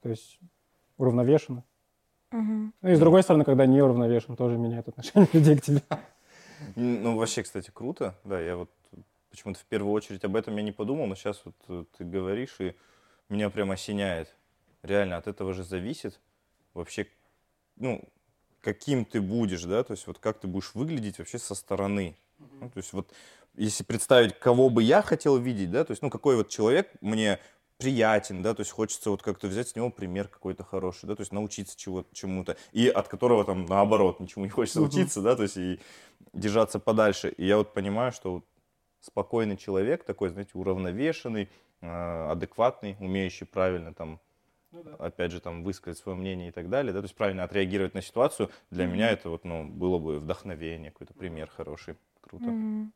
то 0.02 0.10
есть 0.10 0.38
уравновешенно. 0.98 1.64
Угу. 2.32 2.72
Ну 2.82 2.90
и 2.90 2.94
с 2.94 2.98
другой 2.98 3.22
стороны, 3.22 3.44
когда 3.44 3.66
не 3.66 3.82
уравновешен, 3.82 4.36
тоже 4.36 4.56
меняет 4.56 4.88
отношение 4.88 5.28
людей 5.32 5.56
к 5.56 5.62
тебе. 5.62 5.82
Ну, 6.76 7.16
вообще, 7.16 7.42
кстати, 7.42 7.70
круто. 7.72 8.14
Да, 8.24 8.40
я 8.40 8.56
вот 8.56 8.70
почему-то 9.30 9.60
в 9.60 9.64
первую 9.64 9.92
очередь 9.92 10.24
об 10.24 10.36
этом 10.36 10.56
я 10.56 10.62
не 10.62 10.72
подумал, 10.72 11.06
но 11.06 11.14
сейчас 11.14 11.42
вот 11.44 11.54
э, 11.68 11.84
ты 11.96 12.04
говоришь, 12.04 12.56
и 12.60 12.74
меня 13.28 13.50
прям 13.50 13.70
осеняет. 13.70 14.34
Реально, 14.82 15.16
от 15.16 15.26
этого 15.26 15.52
же 15.52 15.64
зависит 15.64 16.20
вообще, 16.74 17.06
ну, 17.76 18.02
каким 18.60 19.04
ты 19.04 19.20
будешь, 19.20 19.64
да, 19.64 19.82
то 19.82 19.92
есть 19.92 20.06
вот 20.06 20.18
как 20.18 20.40
ты 20.40 20.46
будешь 20.46 20.74
выглядеть 20.74 21.18
вообще 21.18 21.38
со 21.38 21.54
стороны. 21.54 22.16
Ну, 22.60 22.70
то 22.70 22.78
есть 22.78 22.92
вот 22.92 23.12
если 23.54 23.84
представить, 23.84 24.38
кого 24.38 24.70
бы 24.70 24.82
я 24.82 25.02
хотел 25.02 25.36
видеть, 25.36 25.70
да, 25.70 25.84
то 25.84 25.90
есть, 25.90 26.02
ну, 26.02 26.10
какой 26.10 26.36
вот 26.36 26.48
человек 26.48 26.90
мне 27.00 27.38
приятен, 27.82 28.42
да, 28.42 28.54
то 28.54 28.60
есть 28.60 28.70
хочется 28.70 29.10
вот 29.10 29.22
как-то 29.22 29.48
взять 29.48 29.68
с 29.68 29.76
него 29.76 29.90
пример 29.90 30.28
какой-то 30.28 30.64
хороший, 30.64 31.06
да, 31.06 31.16
то 31.16 31.22
есть 31.22 31.32
научиться 31.32 31.76
чего 31.76 32.04
чему-то, 32.12 32.56
и 32.72 32.88
от 32.88 33.08
которого 33.08 33.44
там 33.44 33.66
наоборот 33.66 34.20
ничему 34.20 34.44
не 34.44 34.50
хочется 34.50 34.80
uh-huh. 34.80 34.86
учиться, 34.86 35.20
да, 35.20 35.36
то 35.36 35.42
есть 35.42 35.56
и 35.56 35.80
держаться 36.32 36.78
подальше. 36.78 37.30
И 37.30 37.46
я 37.46 37.56
вот 37.56 37.74
понимаю, 37.74 38.12
что 38.12 38.34
вот 38.34 38.44
спокойный 39.00 39.56
человек, 39.56 40.04
такой, 40.04 40.28
знаете, 40.28 40.52
уравновешенный, 40.54 41.48
э, 41.80 42.30
адекватный, 42.30 42.96
умеющий 43.00 43.46
правильно 43.46 43.92
там 43.92 44.20
ну, 44.70 44.82
да. 44.84 44.94
опять 44.98 45.32
же, 45.32 45.40
там, 45.40 45.64
высказать 45.64 45.98
свое 45.98 46.16
мнение 46.16 46.48
и 46.48 46.52
так 46.52 46.70
далее, 46.70 46.92
да, 46.92 47.00
то 47.00 47.04
есть 47.04 47.14
правильно 47.14 47.44
отреагировать 47.44 47.94
на 47.94 48.00
ситуацию, 48.00 48.50
для 48.70 48.84
mm-hmm. 48.84 48.88
меня 48.88 49.10
это 49.10 49.28
вот, 49.28 49.44
ну, 49.44 49.64
было 49.64 49.98
бы 49.98 50.18
вдохновение, 50.18 50.90
какой-то 50.90 51.14
пример 51.14 51.48
хороший, 51.48 51.96
круто. 52.20 52.46
Mm-hmm. 52.46 52.86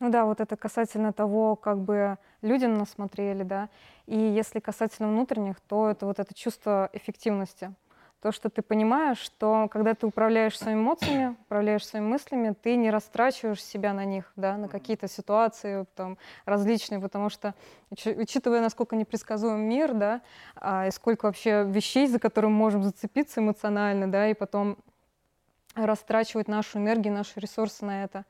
Ну 0.00 0.08
да, 0.10 0.24
вот 0.24 0.40
это 0.40 0.56
касательно 0.56 1.12
того, 1.12 1.56
как 1.56 1.78
бы 1.78 2.16
люди 2.40 2.64
на 2.64 2.78
нас 2.78 2.90
смотрели, 2.90 3.42
да, 3.42 3.68
и 4.06 4.16
если 4.18 4.58
касательно 4.58 5.08
внутренних, 5.10 5.60
то 5.60 5.90
это 5.90 6.06
вот 6.06 6.18
это 6.18 6.32
чувство 6.34 6.88
эффективности, 6.94 7.74
то, 8.22 8.32
что 8.32 8.48
ты 8.50 8.62
понимаешь, 8.62 9.18
что 9.18 9.68
когда 9.70 9.94
ты 9.94 10.06
управляешь 10.06 10.58
своими 10.58 10.80
эмоциями, 10.80 11.36
управляешь 11.42 11.86
своими 11.86 12.06
мыслями, 12.06 12.54
ты 12.62 12.76
не 12.76 12.90
растрачиваешь 12.90 13.62
себя 13.62 13.92
на 13.92 14.04
них, 14.06 14.32
да, 14.36 14.56
на 14.56 14.68
какие-то 14.68 15.06
ситуации 15.06 15.86
там, 15.94 16.16
различные, 16.46 17.00
потому 17.00 17.28
что, 17.30 17.54
учитывая, 17.90 18.60
насколько 18.62 18.96
непредсказуем 18.96 19.60
мир, 19.60 19.92
да, 19.94 20.22
а, 20.56 20.86
и 20.86 20.90
сколько 20.90 21.26
вообще 21.26 21.64
вещей, 21.64 22.06
за 22.06 22.18
которые 22.18 22.50
мы 22.50 22.56
можем 22.56 22.82
зацепиться 22.82 23.40
эмоционально, 23.40 24.10
да, 24.10 24.28
и 24.28 24.34
потом 24.34 24.78
растрачивать 25.74 26.48
нашу 26.48 26.78
энергию, 26.78 27.14
наши 27.14 27.38
ресурсы 27.40 27.84
на 27.84 28.04
это. 28.04 28.24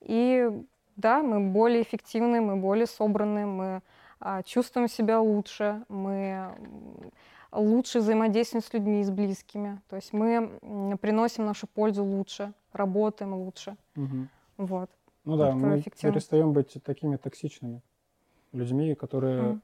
И 0.00 0.50
да, 0.96 1.22
мы 1.22 1.40
более 1.52 1.82
эффективны, 1.82 2.40
мы 2.40 2.56
более 2.56 2.86
собраны, 2.86 3.46
мы 3.46 3.82
а, 4.20 4.42
чувствуем 4.42 4.88
себя 4.88 5.20
лучше, 5.20 5.84
мы 5.88 6.54
лучше 7.52 7.98
взаимодействуем 7.98 8.62
с 8.62 8.72
людьми, 8.72 9.02
с 9.04 9.10
близкими. 9.10 9.80
То 9.88 9.96
есть 9.96 10.12
мы 10.12 10.58
приносим 11.00 11.44
нашу 11.44 11.66
пользу 11.66 12.04
лучше, 12.04 12.52
работаем 12.72 13.34
лучше. 13.34 13.76
Угу. 13.96 14.28
Вот. 14.58 14.90
Ну 15.24 15.36
да, 15.36 15.52
мы 15.52 15.82
перестаем 15.82 16.52
быть 16.52 16.76
такими 16.84 17.16
токсичными 17.16 17.82
людьми, 18.52 18.94
которые 18.94 19.42
угу. 19.42 19.60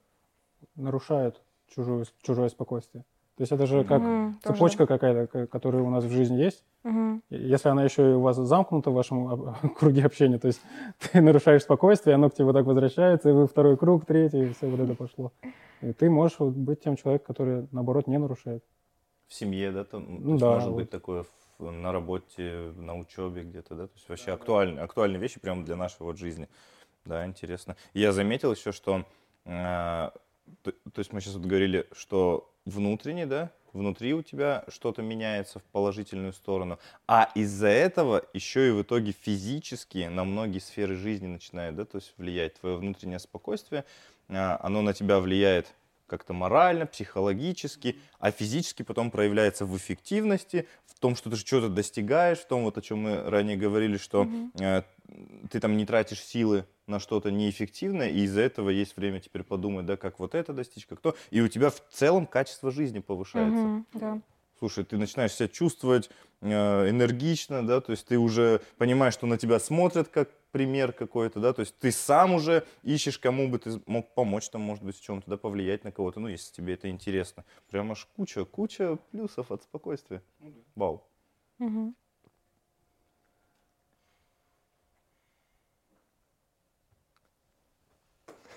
нарушают 0.76 1.42
чужое, 1.68 2.06
чужое 2.22 2.48
спокойствие. 2.48 3.04
То 3.38 3.42
есть 3.42 3.52
это 3.52 3.66
же 3.66 3.84
как 3.84 4.02
угу, 4.02 4.34
цепочка 4.42 4.84
тоже. 4.84 4.98
какая-то, 4.98 5.46
которая 5.46 5.80
у 5.84 5.90
нас 5.90 6.02
в 6.02 6.10
жизни 6.10 6.42
есть. 6.42 6.64
Угу. 6.82 7.20
Если 7.30 7.68
она 7.68 7.84
еще 7.84 8.10
и 8.10 8.14
у 8.14 8.20
вас 8.20 8.36
замкнута 8.36 8.90
в 8.90 8.94
вашем 8.94 9.54
круге 9.78 10.04
общения, 10.04 10.40
то 10.40 10.48
есть 10.48 10.60
ты 10.98 11.20
нарушаешь 11.20 11.62
спокойствие, 11.62 12.16
оно 12.16 12.30
к 12.30 12.34
тебе 12.34 12.46
вот 12.46 12.54
так 12.54 12.66
возвращается, 12.66 13.30
и 13.30 13.32
вы 13.32 13.46
второй 13.46 13.76
круг, 13.76 14.06
третий, 14.06 14.42
и 14.42 14.52
все 14.52 14.66
вот 14.66 14.80
это 14.80 14.96
пошло. 14.96 15.32
И 15.82 15.92
ты 15.92 16.10
можешь 16.10 16.36
быть 16.40 16.80
тем 16.82 16.96
человеком, 16.96 17.26
который, 17.28 17.68
наоборот, 17.70 18.08
не 18.08 18.18
нарушает. 18.18 18.64
В 19.28 19.34
семье, 19.34 19.70
да, 19.70 19.84
там 19.84 20.04
ну, 20.20 20.36
да, 20.36 20.54
может 20.54 20.68
вот. 20.70 20.76
быть 20.76 20.90
такое 20.90 21.24
на 21.60 21.92
работе, 21.92 22.72
на 22.74 22.98
учебе 22.98 23.44
где-то, 23.44 23.76
да, 23.76 23.86
то 23.86 23.92
есть 23.94 24.08
вообще 24.08 24.26
да, 24.26 24.34
актуальные, 24.34 24.82
актуальные 24.82 25.20
вещи 25.20 25.38
прямо 25.38 25.64
для 25.64 25.76
нашей 25.76 26.00
вот 26.00 26.18
жизни. 26.18 26.48
Да, 27.04 27.24
интересно. 27.24 27.76
И 27.92 28.00
я 28.00 28.10
заметил 28.10 28.52
еще, 28.52 28.72
что, 28.72 29.04
э, 29.44 30.10
то, 30.62 30.72
то 30.72 30.98
есть 30.98 31.12
мы 31.12 31.20
сейчас 31.20 31.34
вот 31.34 31.46
говорили, 31.46 31.86
что 31.92 32.52
внутренне, 32.64 33.26
да, 33.26 33.52
внутри 33.72 34.14
у 34.14 34.22
тебя 34.22 34.64
что-то 34.68 35.02
меняется 35.02 35.58
в 35.58 35.64
положительную 35.64 36.32
сторону, 36.32 36.78
а 37.06 37.30
из-за 37.34 37.68
этого 37.68 38.24
еще 38.32 38.68
и 38.68 38.72
в 38.72 38.82
итоге 38.82 39.12
физически 39.12 40.08
на 40.10 40.24
многие 40.24 40.58
сферы 40.58 40.96
жизни 40.96 41.26
начинает, 41.26 41.76
да, 41.76 41.84
то 41.84 41.98
есть 41.98 42.14
влиять 42.16 42.60
твое 42.60 42.76
внутреннее 42.76 43.18
спокойствие, 43.18 43.84
а, 44.28 44.58
оно 44.62 44.82
на 44.82 44.92
тебя 44.92 45.20
влияет 45.20 45.74
как-то 46.08 46.32
морально, 46.32 46.86
психологически, 46.86 47.96
а 48.18 48.32
физически 48.32 48.82
потом 48.82 49.10
проявляется 49.10 49.66
в 49.66 49.76
эффективности, 49.76 50.66
в 50.86 50.98
том, 50.98 51.14
что 51.14 51.30
ты 51.30 51.36
что-то 51.36 51.68
достигаешь, 51.68 52.38
в 52.38 52.48
том, 52.48 52.64
вот 52.64 52.76
о 52.78 52.82
чем 52.82 53.02
мы 53.02 53.22
ранее 53.30 53.56
говорили, 53.56 53.98
что 53.98 54.24
mm-hmm. 54.24 54.50
э, 54.60 54.82
ты 55.50 55.60
там 55.60 55.76
не 55.76 55.86
тратишь 55.86 56.20
силы 56.20 56.64
на 56.86 56.98
что-то 56.98 57.30
неэффективное, 57.30 58.08
и 58.08 58.22
из-за 58.22 58.40
этого 58.40 58.70
есть 58.70 58.96
время 58.96 59.20
теперь 59.20 59.44
подумать, 59.44 59.86
да, 59.86 59.96
как 59.96 60.18
вот 60.18 60.34
это 60.34 60.52
достичь, 60.52 60.86
как 60.86 61.00
то, 61.00 61.14
и 61.30 61.40
у 61.40 61.48
тебя 61.48 61.70
в 61.70 61.80
целом 61.90 62.26
качество 62.26 62.70
жизни 62.70 62.98
повышается. 62.98 63.62
Mm-hmm, 63.62 63.84
да. 63.94 64.20
Слушай, 64.58 64.84
ты 64.84 64.96
начинаешь 64.96 65.34
себя 65.34 65.46
чувствовать 65.48 66.10
э, 66.40 66.48
энергично, 66.90 67.64
да, 67.64 67.80
то 67.80 67.92
есть 67.92 68.06
ты 68.06 68.18
уже 68.18 68.60
понимаешь, 68.76 69.14
что 69.14 69.26
на 69.26 69.38
тебя 69.38 69.60
смотрят 69.60 70.08
как 70.08 70.30
пример 70.50 70.92
какой-то, 70.92 71.40
да, 71.40 71.52
то 71.52 71.60
есть 71.60 71.78
ты 71.78 71.92
сам 71.92 72.34
уже 72.34 72.66
ищешь, 72.82 73.18
кому 73.18 73.48
бы 73.48 73.58
ты 73.58 73.80
мог 73.86 74.14
помочь, 74.14 74.48
там, 74.48 74.62
может 74.62 74.84
быть, 74.84 74.96
в 74.96 75.02
чем-то, 75.02 75.30
да, 75.30 75.36
повлиять 75.36 75.84
на 75.84 75.92
кого-то, 75.92 76.20
ну, 76.20 76.28
если 76.28 76.52
тебе 76.52 76.74
это 76.74 76.88
интересно. 76.88 77.44
Прям 77.70 77.92
аж 77.92 78.06
куча, 78.16 78.44
куча 78.44 78.96
плюсов 79.10 79.50
от 79.50 79.62
спокойствия. 79.62 80.22
Вау. 80.74 81.04
Угу. 81.58 81.94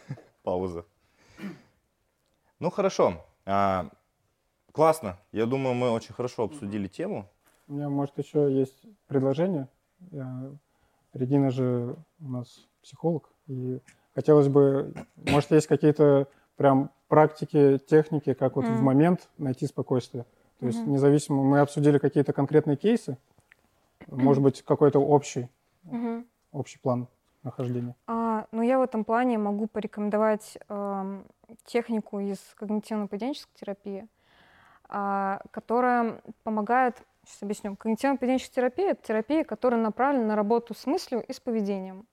Пауза. 0.44 0.86
Ну, 2.60 2.70
хорошо. 2.70 3.26
А, 3.46 3.90
классно. 4.72 5.18
Я 5.32 5.46
думаю, 5.46 5.74
мы 5.74 5.90
очень 5.90 6.14
хорошо 6.14 6.44
обсудили 6.44 6.88
тему. 6.88 7.28
У 7.68 7.74
меня, 7.74 7.90
может, 7.90 8.18
еще 8.18 8.54
есть 8.54 8.86
предложение. 9.08 9.68
Я 10.12 10.52
Регина 11.14 11.52
же 11.52 11.96
у 12.20 12.28
нас 12.28 12.68
психолог, 12.82 13.30
и 13.48 13.80
хотелось 14.16 14.48
бы, 14.48 14.94
может, 15.16 15.52
есть 15.52 15.68
какие-то 15.68 16.28
прям 16.56 16.92
практики, 17.08 17.80
техники, 17.90 18.34
как 18.34 18.56
вот 18.56 18.66
mm. 18.66 18.76
в 18.76 18.82
момент 18.82 19.30
найти 19.38 19.68
спокойствие. 19.68 20.26
То 20.60 20.68
есть 20.68 20.80
mm-hmm. 20.80 20.90
независимо, 20.90 21.44
мы 21.44 21.60
обсудили 21.60 21.98
какие-то 21.98 22.34
конкретные 22.34 22.78
кейсы, 22.78 23.18
может 24.08 24.44
быть, 24.44 24.62
какой-то 24.62 25.00
общий, 25.00 25.50
mm-hmm. 25.86 26.26
общий 26.52 26.78
план 26.80 27.08
нахождения. 27.44 27.96
А, 28.08 28.46
ну, 28.52 28.62
я 28.62 28.78
в 28.78 28.84
этом 28.84 29.04
плане 29.04 29.38
могу 29.38 29.68
порекомендовать 29.68 30.60
э, 30.70 31.24
технику 31.66 32.20
из 32.20 32.38
когнитивно-поведенческой 32.60 33.50
терапии, 33.56 34.08
э, 34.90 35.40
которая 35.50 36.22
помогает 36.44 37.02
Сейчас 37.26 37.44
объясню. 37.44 37.76
Когнитивно-поведенческая 37.76 38.56
терапия– 38.56 38.92
это 38.92 39.04
терапия, 39.04 39.44
которая 39.44 39.80
направлена 39.80 40.26
на 40.26 40.36
работу 40.36 40.74
с 40.74 40.86
мыслью 40.86 41.24
и 41.28 41.34
с 41.34 41.40
поведением. 41.40 42.08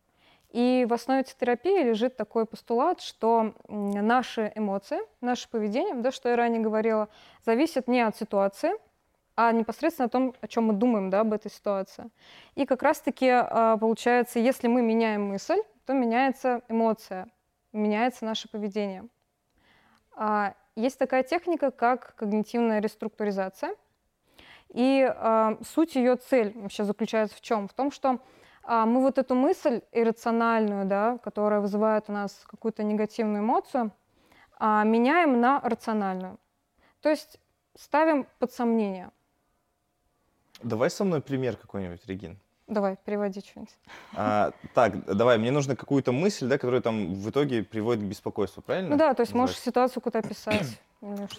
И 0.51 0.87
в 0.89 0.93
основе 0.95 1.21
этой 1.21 1.35
терапии 1.35 1.83
лежит 1.83 2.17
такой 2.17 2.47
постулат, 2.47 3.01
что 3.01 3.55
наши 3.69 4.51
эмоции, 4.55 4.99
наше 5.21 5.49
поведение, 5.49 5.95
да, 5.95 6.11
что 6.11 6.29
я 6.31 6.37
ранее 6.37 6.61
говорила, 6.61 7.09
зависят 7.45 7.87
не 7.87 8.01
от 8.01 8.17
ситуации, 8.17 8.73
а 9.37 9.53
непосредственно 9.53 10.07
о 10.07 10.09
том, 10.09 10.35
о 10.41 10.49
чем 10.49 10.65
мы 10.65 10.73
думаем 10.75 11.11
да, 11.11 11.21
об 11.21 11.33
этой 11.33 11.51
ситуации. 11.51 12.11
И 12.55 12.65
как 12.65 12.83
раз-таки 12.83 13.29
а, 13.29 13.77
получается, 13.77 14.39
если 14.39 14.69
мы 14.69 14.83
меняем 14.83 15.29
мысль, 15.29 15.61
то 15.87 15.93
меняется 15.93 16.63
эмоция, 16.69 17.29
меняется 17.73 18.25
наше 18.25 18.49
поведение. 18.49 19.07
А, 20.17 20.55
есть 20.77 20.99
такая 20.99 21.23
техника, 21.23 21.71
как 21.71 22.15
когнитивная 22.17 22.81
реструктуризация– 22.81 23.75
и 24.73 25.11
э, 25.15 25.57
суть 25.65 25.95
ее 25.95 26.17
цель 26.17 26.53
вообще 26.57 26.85
заключается 26.85 27.37
в 27.37 27.41
чем? 27.41 27.69
В 27.69 27.73
том, 27.73 27.91
что 27.91 28.19
э, 28.67 28.85
мы 28.85 29.01
вот 29.01 29.19
эту 29.19 29.35
мысль 29.35 29.81
иррациональную, 29.93 30.87
да, 30.87 31.19
которая 31.19 31.61
вызывает 31.61 32.05
у 32.09 32.13
нас 32.13 32.45
какую-то 32.47 32.83
негативную 32.83 33.43
эмоцию, 33.43 33.93
э, 34.61 34.83
меняем 34.85 35.41
на 35.41 35.61
рациональную. 35.61 36.39
То 37.01 37.09
есть 37.09 37.41
ставим 37.77 38.27
под 38.39 38.53
сомнение. 38.53 39.11
Давай 40.63 40.91
со 40.91 41.05
мной 41.05 41.21
пример 41.21 41.57
какой-нибудь, 41.57 42.05
Регин. 42.07 42.39
Давай, 42.67 42.99
переводи 43.03 43.41
что-нибудь. 43.41 43.75
А, 44.15 44.51
так, 44.75 45.03
давай, 45.07 45.39
мне 45.39 45.51
нужно 45.51 45.75
какую-то 45.75 46.13
мысль, 46.13 46.47
да, 46.49 46.59
которая 46.59 46.83
там 46.83 47.15
в 47.15 47.31
итоге 47.31 47.63
приводит 47.63 48.05
к 48.05 48.07
беспокойству, 48.07 48.61
правильно? 48.61 48.91
Ну 48.91 48.97
да, 48.97 49.15
то 49.15 49.23
есть 49.23 49.33
можешь 49.33 49.59
ситуацию 49.59 50.03
куда-то 50.03 50.29
описать. 50.29 50.79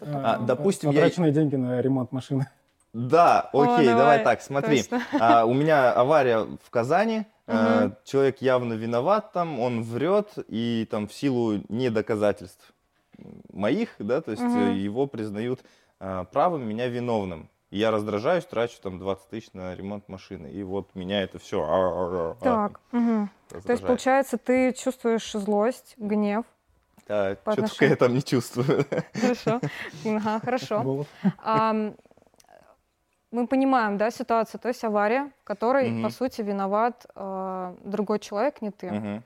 А, 0.01 0.39
допустим, 0.39 0.89
я... 0.89 0.95
Потраченные 0.95 1.31
деньги 1.31 1.55
на 1.55 1.79
ремонт 1.81 2.11
машины. 2.11 2.47
Да, 2.93 3.49
окей, 3.53 3.61
О, 3.61 3.65
давай, 3.65 3.85
давай 3.85 4.23
так, 4.23 4.41
смотри. 4.41 4.83
А, 5.19 5.45
у 5.45 5.53
меня 5.53 5.91
авария 5.91 6.47
в 6.63 6.69
Казани. 6.69 7.25
Угу. 7.47 7.57
А, 7.57 7.91
человек 8.03 8.41
явно 8.41 8.73
виноват 8.73 9.31
там, 9.31 9.59
он 9.59 9.83
врет, 9.83 10.33
и 10.47 10.87
там 10.89 11.07
в 11.07 11.13
силу 11.13 11.61
недоказательств 11.69 12.73
моих, 13.51 13.95
да, 13.99 14.21
то 14.21 14.31
есть 14.31 14.43
угу. 14.43 14.57
его 14.57 15.07
признают 15.07 15.61
а, 15.99 16.23
правым, 16.25 16.67
меня 16.67 16.87
виновным. 16.87 17.49
я 17.71 17.91
раздражаюсь, 17.91 18.45
трачу 18.45 18.79
там 18.81 18.99
20 18.99 19.29
тысяч 19.29 19.49
на 19.53 19.75
ремонт 19.75 20.07
машины. 20.07 20.47
И 20.47 20.63
вот 20.63 20.95
меня 20.95 21.21
это 21.21 21.39
все. 21.39 21.61
А, 21.61 21.67
а, 21.67 22.37
а, 22.39 22.43
так, 22.43 22.79
угу. 22.91 23.29
То 23.65 23.71
есть, 23.71 23.85
получается, 23.85 24.37
ты 24.37 24.73
чувствуешь 24.73 25.31
злость, 25.31 25.95
гнев. 25.97 26.45
Да, 27.07 27.35
что 27.35 27.55
только 27.55 27.85
я 27.85 27.95
там 27.95 28.13
не 28.13 28.23
чувствую. 28.23 28.85
Хорошо. 29.13 29.59
Ага, 30.05 30.39
хорошо 30.39 31.05
мы 33.31 33.47
понимаем, 33.47 33.97
да, 33.97 34.11
ситуацию, 34.11 34.59
то 34.59 34.67
есть 34.67 34.83
авария, 34.83 35.31
в 35.41 35.43
которой, 35.43 35.91
угу. 35.91 36.03
по 36.03 36.09
сути, 36.09 36.41
виноват 36.41 37.05
э, 37.15 37.75
другой 37.83 38.19
человек, 38.19 38.61
не 38.61 38.71
ты. 38.71 38.87
Угу. 38.87 39.23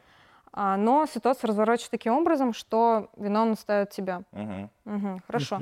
А, 0.53 0.77
но 0.77 1.05
ситуация 1.05 1.47
разворачивается 1.47 1.91
таким 1.91 2.13
образом, 2.13 2.53
что 2.53 3.09
виновным 3.17 3.57
ставят 3.57 3.89
тебя. 3.89 4.23
Угу. 4.31 4.69
Угу, 4.85 5.21
хорошо. 5.25 5.59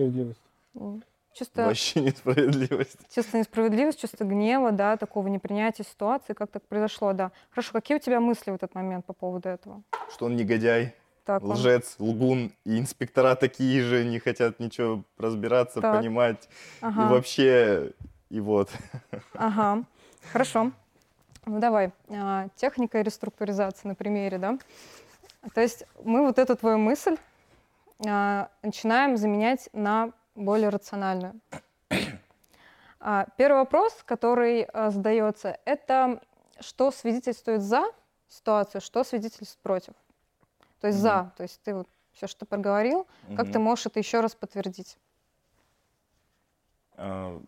чувство... 1.33 1.61
Вообще 1.63 2.01
несправедливость. 2.01 2.99
Чувство 3.13 3.37
несправедливости, 3.37 4.01
чувство 4.01 4.25
гнева, 4.25 4.71
да, 4.71 4.97
такого 4.97 5.27
непринятия 5.27 5.85
ситуации, 5.85 6.33
как 6.33 6.51
так 6.51 6.63
произошло, 6.63 7.13
да. 7.13 7.31
Хорошо, 7.51 7.71
какие 7.73 7.97
у 7.97 8.01
тебя 8.01 8.19
мысли 8.19 8.51
в 8.51 8.55
этот 8.55 8.75
момент 8.75 9.05
по 9.05 9.13
поводу 9.13 9.47
этого? 9.47 9.81
Что 10.09 10.25
он 10.25 10.35
негодяй, 10.35 10.93
так, 11.23 11.43
лжец, 11.43 11.95
он... 11.99 12.09
лгун, 12.09 12.51
и 12.65 12.79
инспектора 12.79 13.35
такие 13.35 13.83
же, 13.83 14.03
не 14.03 14.19
хотят 14.19 14.59
ничего 14.59 15.03
разбираться, 15.17 15.79
так. 15.79 15.97
понимать. 15.97 16.49
Ага. 16.81 17.05
И 17.05 17.09
вообще, 17.09 17.91
и 18.31 18.39
вот. 18.39 18.69
Ага, 19.33 19.83
хорошо. 20.31 20.71
Ну 21.45 21.59
давай, 21.59 21.91
а, 22.09 22.47
техника 22.55 23.01
реструктуризации 23.01 23.89
на 23.89 23.95
примере, 23.95 24.37
да? 24.37 24.57
То 25.53 25.59
есть 25.59 25.83
мы 26.03 26.25
вот 26.25 26.39
эту 26.39 26.55
твою 26.55 26.77
мысль 26.77 27.17
а, 28.07 28.49
начинаем 28.63 29.17
заменять 29.17 29.69
на 29.73 30.13
более 30.35 30.69
рациональную. 30.69 31.39
А, 33.03 33.25
первый 33.35 33.57
вопрос, 33.57 34.03
который 34.05 34.67
задается, 34.73 35.57
это 35.65 36.21
что 36.59 36.91
свидетельствует 36.91 37.63
за 37.63 37.85
ситуацию, 38.27 38.79
что 38.79 39.03
свидетельствует 39.03 39.57
против. 39.63 39.93
То 40.79 40.87
есть 40.87 40.99
mm-hmm. 40.99 41.01
за, 41.01 41.33
то 41.35 41.43
есть 41.43 41.59
ты 41.63 41.73
вот 41.73 41.87
все, 42.13 42.27
что 42.27 42.45
проговорил, 42.45 43.07
mm-hmm. 43.27 43.35
как 43.37 43.51
ты 43.51 43.57
можешь 43.57 43.87
это 43.87 43.97
еще 43.97 44.21
раз 44.21 44.35
подтвердить? 44.35 44.97
Uh, 46.95 47.41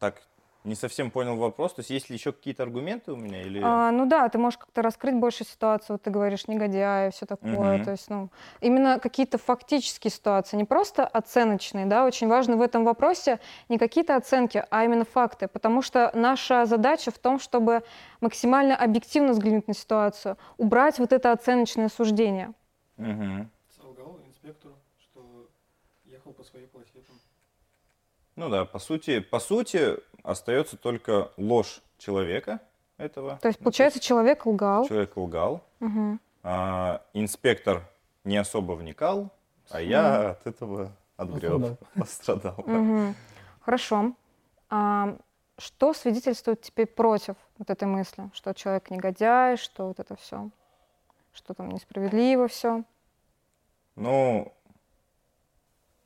так 0.00 0.22
не 0.64 0.74
совсем 0.74 1.10
понял 1.10 1.36
вопрос. 1.36 1.74
То 1.74 1.80
есть 1.80 1.90
есть 1.90 2.10
ли 2.10 2.16
еще 2.16 2.32
какие-то 2.32 2.62
аргументы 2.62 3.12
у 3.12 3.16
меня? 3.16 3.40
Или... 3.42 3.60
А, 3.62 3.90
ну 3.90 4.06
да, 4.06 4.28
ты 4.28 4.38
можешь 4.38 4.58
как-то 4.58 4.82
раскрыть 4.82 5.14
больше 5.14 5.44
ситуацию. 5.44 5.94
Вот 5.94 6.02
ты 6.02 6.10
говоришь 6.10 6.48
негодяй, 6.48 7.10
все 7.10 7.26
такое. 7.26 7.76
Угу. 7.76 7.84
То 7.84 7.90
есть, 7.92 8.10
ну, 8.10 8.30
именно 8.60 8.98
какие-то 8.98 9.38
фактические 9.38 10.10
ситуации, 10.10 10.56
не 10.56 10.64
просто 10.64 11.06
оценочные. 11.06 11.86
Да? 11.86 12.04
Очень 12.04 12.28
важно 12.28 12.56
в 12.56 12.62
этом 12.62 12.84
вопросе 12.84 13.40
не 13.68 13.78
какие-то 13.78 14.16
оценки, 14.16 14.64
а 14.70 14.84
именно 14.84 15.04
факты. 15.04 15.48
Потому 15.48 15.82
что 15.82 16.10
наша 16.14 16.66
задача 16.66 17.10
в 17.10 17.18
том, 17.18 17.38
чтобы 17.40 17.82
максимально 18.20 18.76
объективно 18.76 19.32
взглянуть 19.32 19.68
на 19.68 19.74
ситуацию, 19.74 20.36
убрать 20.58 20.98
вот 20.98 21.12
это 21.12 21.32
оценочное 21.32 21.88
суждение. 21.88 22.52
Угу. 22.98 23.48
Солгал 23.80 24.18
инспектору, 24.26 24.74
что 24.98 25.48
ехал 26.04 26.32
по 26.32 26.44
своей 26.44 26.66
полосе. 26.66 26.90
Ну 28.40 28.48
да, 28.48 28.64
по 28.64 28.78
сути, 28.78 29.20
по 29.20 29.38
сути, 29.38 29.98
остается 30.22 30.76
только 30.76 31.30
ложь 31.36 31.82
человека 31.98 32.60
этого. 32.96 33.38
То 33.40 33.48
есть, 33.48 33.58
получается, 33.60 34.00
человек 34.00 34.46
лгал. 34.46 34.86
Человек 34.86 35.16
лгал. 35.16 35.62
Угу. 35.80 36.18
А, 36.42 37.02
инспектор 37.12 37.88
не 38.24 38.36
особо 38.36 38.72
вникал, 38.72 39.30
а 39.70 39.80
я 39.80 40.30
от 40.30 40.46
этого 40.46 40.92
отгреб, 41.16 41.78
пострадал. 41.94 42.58
Угу. 42.58 43.14
Хорошо. 43.60 44.14
А, 44.68 45.16
что 45.58 45.92
свидетельствует 45.92 46.62
теперь 46.62 46.86
против 46.86 47.36
вот 47.58 47.70
этой 47.70 47.86
мысли, 47.86 48.30
что 48.32 48.54
человек 48.54 48.90
негодяй, 48.90 49.56
что 49.56 49.88
вот 49.88 50.00
это 50.00 50.16
все, 50.16 50.50
что 51.32 51.54
там 51.54 51.70
несправедливо 51.70 52.48
все? 52.48 52.84
Ну... 53.96 54.52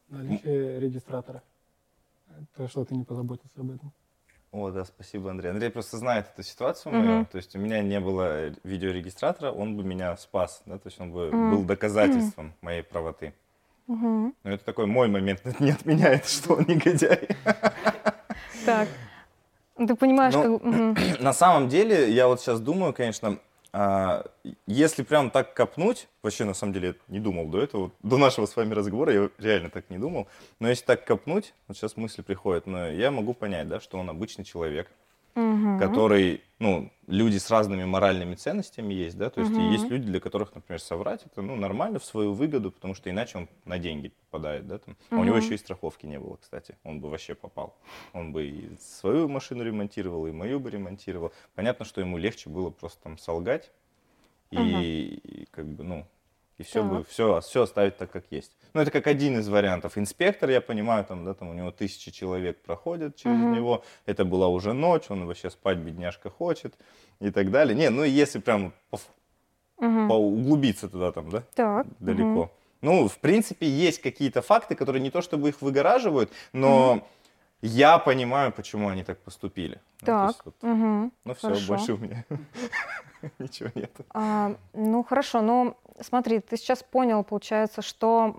Наличие 0.09 0.81
регистратора. 0.81 1.42
То, 2.57 2.68
что 2.68 2.85
ты 2.85 2.94
не 2.94 3.05
позаботился 3.05 3.61
об 3.61 3.70
этом. 3.70 3.92
О, 4.55 4.71
да, 4.71 4.85
спасибо, 4.85 5.31
Андрей. 5.31 5.51
Андрей 5.51 5.69
просто 5.69 5.97
знает 5.97 6.27
эту 6.33 6.45
ситуацию 6.45 6.95
мою. 6.95 7.11
Mm-hmm. 7.11 7.27
То 7.33 7.37
есть 7.38 7.57
у 7.57 7.59
меня 7.59 7.83
не 7.83 7.99
было 7.99 8.51
видеорегистратора, 8.62 9.51
он 9.51 9.77
бы 9.77 9.83
меня 9.83 10.17
спас, 10.17 10.62
да, 10.64 10.79
то 10.79 10.87
есть 10.87 11.01
он 11.01 11.11
бы 11.11 11.27
mm-hmm. 11.27 11.51
был 11.51 11.64
доказательством 11.64 12.47
mm-hmm. 12.47 12.64
моей 12.64 12.83
правоты. 12.85 13.35
Mm-hmm. 13.88 14.35
Но 14.45 14.51
это 14.53 14.64
такой 14.64 14.87
мой 14.87 15.09
момент, 15.09 15.40
это 15.43 15.57
не 15.62 15.73
отменяет, 15.73 16.29
что 16.29 16.55
он 16.55 16.67
негодяй. 16.69 17.31
Так. 18.64 18.88
Ты 19.77 19.97
понимаешь, 19.97 20.35
ну, 20.35 20.61
как... 20.61 21.21
На 21.21 21.33
самом 21.33 21.69
деле, 21.69 22.12
я 22.12 22.29
вот 22.29 22.40
сейчас 22.40 22.61
думаю, 22.61 22.93
конечно, 22.93 23.40
если 24.66 25.02
прям 25.02 25.30
так 25.30 25.52
копнуть, 25.52 26.08
вообще 26.22 26.44
на 26.44 26.54
самом 26.54 26.74
деле 26.74 26.94
не 27.08 27.18
думал 27.18 27.48
до 27.48 27.60
этого, 27.60 27.90
до 28.02 28.18
нашего 28.18 28.46
с 28.46 28.54
вами 28.54 28.72
разговора 28.72 29.12
я 29.12 29.30
реально 29.38 29.68
так 29.68 29.90
не 29.90 29.98
думал, 29.98 30.28
но 30.60 30.68
если 30.68 30.84
так 30.84 31.04
копнуть, 31.04 31.54
вот 31.66 31.76
сейчас 31.76 31.96
мысли 31.96 32.22
приходят, 32.22 32.66
но 32.66 32.88
я 32.88 33.10
могу 33.10 33.34
понять, 33.34 33.68
да, 33.68 33.80
что 33.80 33.98
он 33.98 34.08
обычный 34.08 34.44
человек, 34.44 34.88
угу. 35.35 35.79
который, 35.79 36.42
ну, 36.59 36.90
люди 37.07 37.38
с 37.38 37.51
разными 37.51 37.85
моральными 37.85 38.35
ценностями 38.35 38.94
есть, 38.94 39.16
да, 39.16 39.31
то 39.31 39.40
есть 39.40 39.53
угу. 39.53 39.61
есть 39.70 39.88
люди, 39.88 40.07
для 40.07 40.20
которых, 40.20 40.55
например, 40.55 40.81
соврать 40.81 41.25
это, 41.27 41.42
ну, 41.42 41.57
нормально 41.57 41.99
в 41.99 42.05
свою 42.05 42.33
выгоду, 42.33 42.70
потому 42.70 42.94
что 42.94 43.11
иначе 43.11 43.38
он 43.38 43.49
на 43.64 43.79
деньги 43.79 44.12
попадает, 44.31 44.66
да, 44.66 44.79
там. 44.79 44.97
Угу. 45.11 45.16
А 45.16 45.20
у 45.20 45.25
него 45.25 45.37
еще 45.37 45.55
и 45.55 45.59
страховки 45.59 46.07
не 46.07 46.18
было, 46.18 46.37
кстати, 46.37 46.77
он 46.85 47.01
бы 47.01 47.11
вообще 47.11 47.35
попал, 47.35 47.77
он 48.12 48.33
бы 48.33 48.47
и 48.47 48.77
свою 48.81 49.29
машину 49.29 49.64
ремонтировал, 49.64 50.27
и 50.27 50.33
мою 50.33 50.61
бы 50.61 50.70
ремонтировал. 50.70 51.33
Понятно, 51.55 51.85
что 51.85 52.01
ему 52.01 52.18
легче 52.18 52.49
было 52.49 52.70
просто 52.70 53.03
там 53.03 53.18
солгать 53.18 53.70
и, 54.51 54.57
угу. 54.57 54.66
и 54.66 55.47
как 55.51 55.66
бы, 55.66 55.85
ну, 55.85 56.07
и 56.59 56.62
все 56.62 56.83
так. 56.83 56.90
бы, 56.90 57.05
все, 57.05 57.40
все 57.40 57.62
оставить 57.62 57.97
так, 57.97 58.11
как 58.11 58.25
есть. 58.31 58.53
Ну, 58.75 58.81
это 58.81 58.90
как 58.90 59.07
один 59.07 59.38
из 59.38 59.49
вариантов. 59.49 59.99
Инспектор, 59.99 60.51
я 60.51 60.61
понимаю, 60.61 61.05
там, 61.05 61.25
да, 61.25 61.35
там 61.35 61.49
у 61.49 61.53
него 61.53 61.71
тысячи 61.71 62.11
человек 62.11 62.62
проходят 62.62 63.17
через 63.17 63.40
угу. 63.40 63.49
него. 63.49 63.85
Это 64.07 64.25
была 64.25 64.49
уже 64.49 64.73
ночь, 64.73 65.05
он 65.09 65.27
вообще 65.27 65.51
спать, 65.51 65.79
бедняжка, 65.79 66.31
хочет 66.31 66.75
и 67.21 67.31
так 67.31 67.51
далее. 67.51 67.77
Не, 67.77 67.90
ну, 67.90 68.05
если 68.05 68.38
прям 68.38 68.73
по, 68.90 68.99
угу. 69.79 70.14
углубиться 70.14 70.88
туда, 70.88 71.12
там, 71.12 71.31
да, 71.31 71.43
так. 71.55 71.87
далеко. 71.99 72.43
Угу. 72.43 72.51
Ну, 72.83 73.09
в 73.09 73.19
принципе, 73.19 73.67
есть 73.67 74.01
какие-то 74.03 74.43
факты, 74.43 74.75
которые 74.75 75.03
не 75.03 75.11
то 75.11 75.23
чтобы 75.23 75.49
их 75.49 75.62
выгораживают, 75.62 76.31
но 76.53 76.93
угу. 76.93 77.05
я 77.62 77.99
понимаю, 77.99 78.53
почему 78.53 78.88
они 78.88 79.03
так 79.03 79.19
поступили. 79.19 79.81
Так. 80.05 80.37
Ну, 80.45 80.53
вот, 80.61 80.71
угу. 80.71 81.11
ну 81.25 81.35
все, 81.35 81.49
Хорошо. 81.49 81.67
больше 81.67 81.93
у 81.95 81.99
меня 81.99 82.25
ничего 83.38 83.71
нет. 83.75 83.93
А, 84.12 84.57
ну, 84.73 85.03
хорошо, 85.03 85.40
но 85.40 85.77
смотри, 86.01 86.40
ты 86.40 86.57
сейчас 86.57 86.83
понял, 86.83 87.25
получается, 87.25 87.83
что 87.83 88.37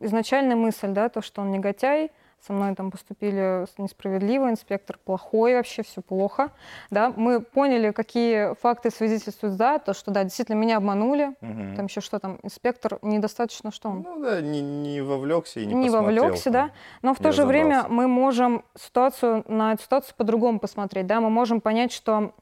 изначальная 0.00 0.56
мысль, 0.56 0.88
да, 0.88 1.08
то, 1.08 1.22
что 1.22 1.42
он 1.42 1.50
негодяй, 1.50 2.10
со 2.46 2.52
мной 2.52 2.74
там 2.74 2.90
поступили 2.90 3.66
несправедливо, 3.78 4.50
инспектор 4.50 4.98
плохой 5.04 5.54
вообще, 5.54 5.82
все 5.82 6.02
плохо, 6.02 6.50
да, 6.90 7.12
мы 7.14 7.40
поняли, 7.40 7.92
какие 7.92 8.54
факты 8.56 8.90
свидетельствуют 8.90 9.56
за 9.56 9.78
то, 9.78 9.94
что, 9.94 10.10
да, 10.10 10.24
действительно 10.24 10.56
меня 10.56 10.78
обманули, 10.78 11.34
угу. 11.40 11.76
там 11.76 11.86
еще 11.86 12.00
что 12.00 12.18
там, 12.18 12.38
инспектор 12.42 12.98
недостаточно, 13.02 13.70
что 13.70 13.90
он? 13.90 14.02
Ну 14.02 14.20
да, 14.20 14.40
не, 14.40 14.60
не 14.60 15.00
вовлекся 15.00 15.60
и 15.60 15.66
не 15.66 15.74
Не 15.74 15.90
вовлекся, 15.90 16.50
да, 16.50 16.70
но 17.02 17.14
в 17.14 17.18
то 17.18 17.32
же 17.32 17.44
время 17.44 17.86
мы 17.88 18.08
можем 18.08 18.64
ситуацию, 18.76 19.44
на 19.46 19.74
эту 19.74 19.82
ситуацию 19.82 20.14
по-другому 20.16 20.58
посмотреть, 20.58 21.06
да, 21.06 21.20
мы 21.20 21.30
можем 21.30 21.60
понять, 21.60 21.92
что 21.92 22.32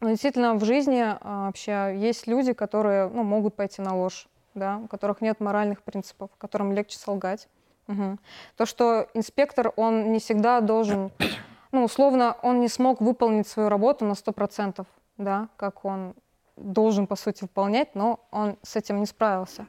но 0.00 0.08
действительно 0.08 0.54
в 0.54 0.64
жизни 0.64 1.00
а, 1.00 1.46
вообще 1.46 1.94
есть 1.96 2.26
люди, 2.26 2.52
которые 2.52 3.08
ну, 3.08 3.22
могут 3.22 3.54
пойти 3.54 3.80
на 3.80 3.96
ложь, 3.96 4.26
да, 4.52 4.78
у 4.78 4.88
которых 4.88 5.20
нет 5.20 5.38
моральных 5.38 5.80
принципов, 5.84 6.30
которым 6.38 6.72
легче 6.72 6.98
солгать. 6.98 7.48
Угу. 7.92 8.18
То, 8.56 8.66
что 8.66 9.08
инспектор, 9.14 9.72
он 9.76 10.12
не 10.12 10.18
всегда 10.18 10.60
должен, 10.60 11.10
ну, 11.72 11.84
условно, 11.84 12.36
он 12.42 12.60
не 12.60 12.68
смог 12.68 13.00
выполнить 13.00 13.48
свою 13.48 13.68
работу 13.68 14.04
на 14.04 14.12
100%, 14.12 14.84
да, 15.18 15.48
как 15.56 15.84
он 15.84 16.14
должен, 16.56 17.06
по 17.06 17.16
сути, 17.16 17.42
выполнять, 17.42 17.94
но 17.94 18.20
он 18.30 18.56
с 18.62 18.76
этим 18.76 19.00
не 19.00 19.06
справился. 19.06 19.66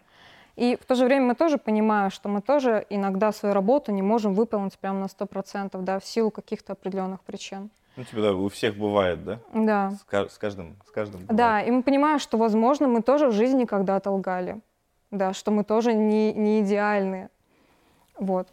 И 0.55 0.77
в 0.79 0.85
то 0.85 0.95
же 0.95 1.05
время 1.05 1.27
мы 1.27 1.35
тоже 1.35 1.57
понимаем, 1.57 2.11
что 2.11 2.29
мы 2.29 2.41
тоже 2.41 2.85
иногда 2.89 3.31
свою 3.31 3.55
работу 3.55 3.91
не 3.91 4.03
можем 4.03 4.33
выполнить 4.33 4.77
прямо 4.77 4.99
на 4.99 5.05
100%, 5.05 5.81
да, 5.81 5.99
в 5.99 6.05
силу 6.05 6.29
каких-то 6.29 6.73
определенных 6.73 7.21
причин. 7.21 7.71
Ну, 7.95 8.03
типа, 8.03 8.21
да, 8.21 8.33
у 8.33 8.49
всех 8.49 8.75
бывает, 8.75 9.23
да? 9.23 9.39
Да. 9.53 9.91
С, 9.91 10.33
с 10.33 10.37
каждым, 10.37 10.77
с 10.85 10.91
каждым 10.91 11.21
бывает. 11.21 11.37
Да, 11.37 11.61
и 11.61 11.71
мы 11.71 11.83
понимаем, 11.83 12.19
что, 12.19 12.37
возможно, 12.37 12.87
мы 12.87 13.01
тоже 13.01 13.27
в 13.27 13.31
жизни 13.31 13.65
когда-то 13.65 14.11
лгали. 14.11 14.61
Да, 15.11 15.33
что 15.33 15.51
мы 15.51 15.63
тоже 15.63 15.93
не, 15.93 16.33
не 16.33 16.61
идеальны. 16.61 17.29
Вот. 18.17 18.47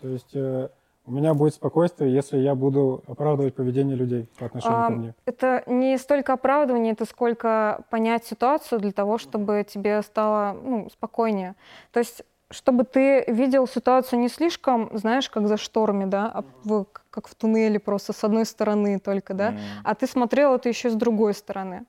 То 0.00 0.08
есть 0.08 0.34
э, 0.34 0.68
у 1.06 1.12
меня 1.12 1.34
будет 1.34 1.54
спокойствие, 1.54 2.12
если 2.12 2.38
я 2.38 2.54
буду 2.54 3.02
оправдывать 3.06 3.54
поведение 3.54 3.96
людей 3.96 4.28
по 4.38 4.46
отношению 4.46 4.78
а, 4.78 4.86
ко 4.86 4.92
мне. 4.92 5.14
Это 5.26 5.62
не 5.66 5.98
столько 5.98 6.34
оправдывание, 6.34 6.92
это 6.92 7.04
сколько 7.04 7.82
понять 7.90 8.24
ситуацию 8.24 8.80
для 8.80 8.92
того, 8.92 9.18
чтобы 9.18 9.66
тебе 9.68 10.02
стало 10.02 10.56
ну, 10.62 10.88
спокойнее. 10.90 11.54
То 11.92 12.00
есть 12.00 12.22
чтобы 12.52 12.82
ты 12.84 13.24
видел 13.28 13.68
ситуацию 13.68 14.18
не 14.18 14.28
слишком, 14.28 14.90
знаешь, 14.92 15.30
как 15.30 15.46
за 15.46 15.56
шторами, 15.56 16.04
да, 16.04 16.30
а 16.34 16.44
в, 16.64 16.84
как 17.10 17.28
в 17.28 17.34
туннеле 17.36 17.78
просто 17.78 18.12
с 18.12 18.24
одной 18.24 18.44
стороны 18.44 18.98
только, 18.98 19.34
да, 19.34 19.52
mm. 19.52 19.58
а 19.84 19.94
ты 19.94 20.08
смотрел 20.08 20.54
это 20.56 20.68
еще 20.68 20.90
с 20.90 20.94
другой 20.94 21.34
стороны. 21.34 21.84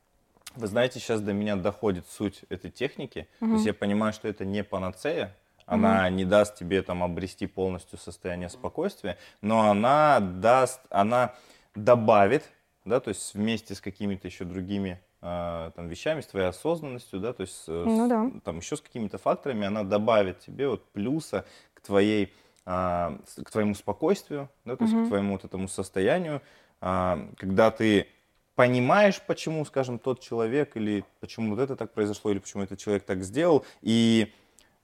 Вы 0.56 0.68
знаете, 0.68 1.00
сейчас 1.00 1.22
до 1.22 1.34
меня 1.34 1.56
доходит 1.56 2.06
суть 2.08 2.44
этой 2.50 2.70
техники. 2.70 3.28
Mm-hmm. 3.40 3.48
То 3.48 3.54
есть 3.54 3.66
я 3.66 3.74
понимаю, 3.74 4.14
что 4.14 4.28
это 4.28 4.46
не 4.46 4.64
панацея, 4.64 5.36
она 5.72 6.08
mm-hmm. 6.08 6.14
не 6.14 6.26
даст 6.26 6.56
тебе 6.56 6.82
там 6.82 7.04
обрести 7.04 7.48
полностью 7.48 7.98
состояние 7.98 8.50
спокойствия, 8.50 9.18
но 9.42 9.70
она 9.70 10.20
даст, 10.20 10.82
она 10.90 11.34
добавит, 11.76 12.44
да, 12.86 13.00
то 13.00 13.10
есть 13.10 13.34
вместе 13.34 13.76
с 13.76 13.82
какими-то 13.82 14.28
еще 14.28 14.44
другими 14.44 15.00
а, 15.22 15.72
там, 15.72 15.88
вещами, 15.88 16.22
с 16.22 16.28
твоей 16.28 16.48
осознанностью, 16.48 17.20
да, 17.20 17.34
то 17.34 17.42
есть 17.42 17.64
ну, 17.68 18.08
да. 18.10 18.32
там 18.44 18.58
еще 18.58 18.76
с 18.76 18.82
какими-то 18.82 19.18
факторами, 19.18 19.66
она 19.66 19.84
добавит 19.84 20.40
тебе 20.40 20.68
вот 20.68 20.86
плюса 20.92 21.46
к 21.74 21.82
твоей 21.82 22.34
а, 22.66 23.18
к 23.44 23.50
твоему 23.50 23.74
спокойствию, 23.74 24.50
да, 24.66 24.76
то 24.76 24.84
есть 24.84 24.96
к 24.96 25.08
твоему 25.08 25.34
вот 25.34 25.46
этому 25.46 25.68
состоянию, 25.68 26.42
а, 26.80 27.28
когда 27.38 27.72
ты 27.72 28.08
понимаешь, 28.56 29.22
почему, 29.26 29.66
скажем, 29.66 29.98
тот 29.98 30.20
человек 30.20 30.78
или 30.78 31.04
почему 31.20 31.56
вот 31.56 31.60
это 31.60 31.76
так 31.76 31.94
произошло 31.94 32.32
или 32.32 32.40
почему 32.40 32.64
этот 32.64 32.78
человек 32.80 33.04
так 33.04 33.24
сделал, 33.24 33.66
и 33.82 34.32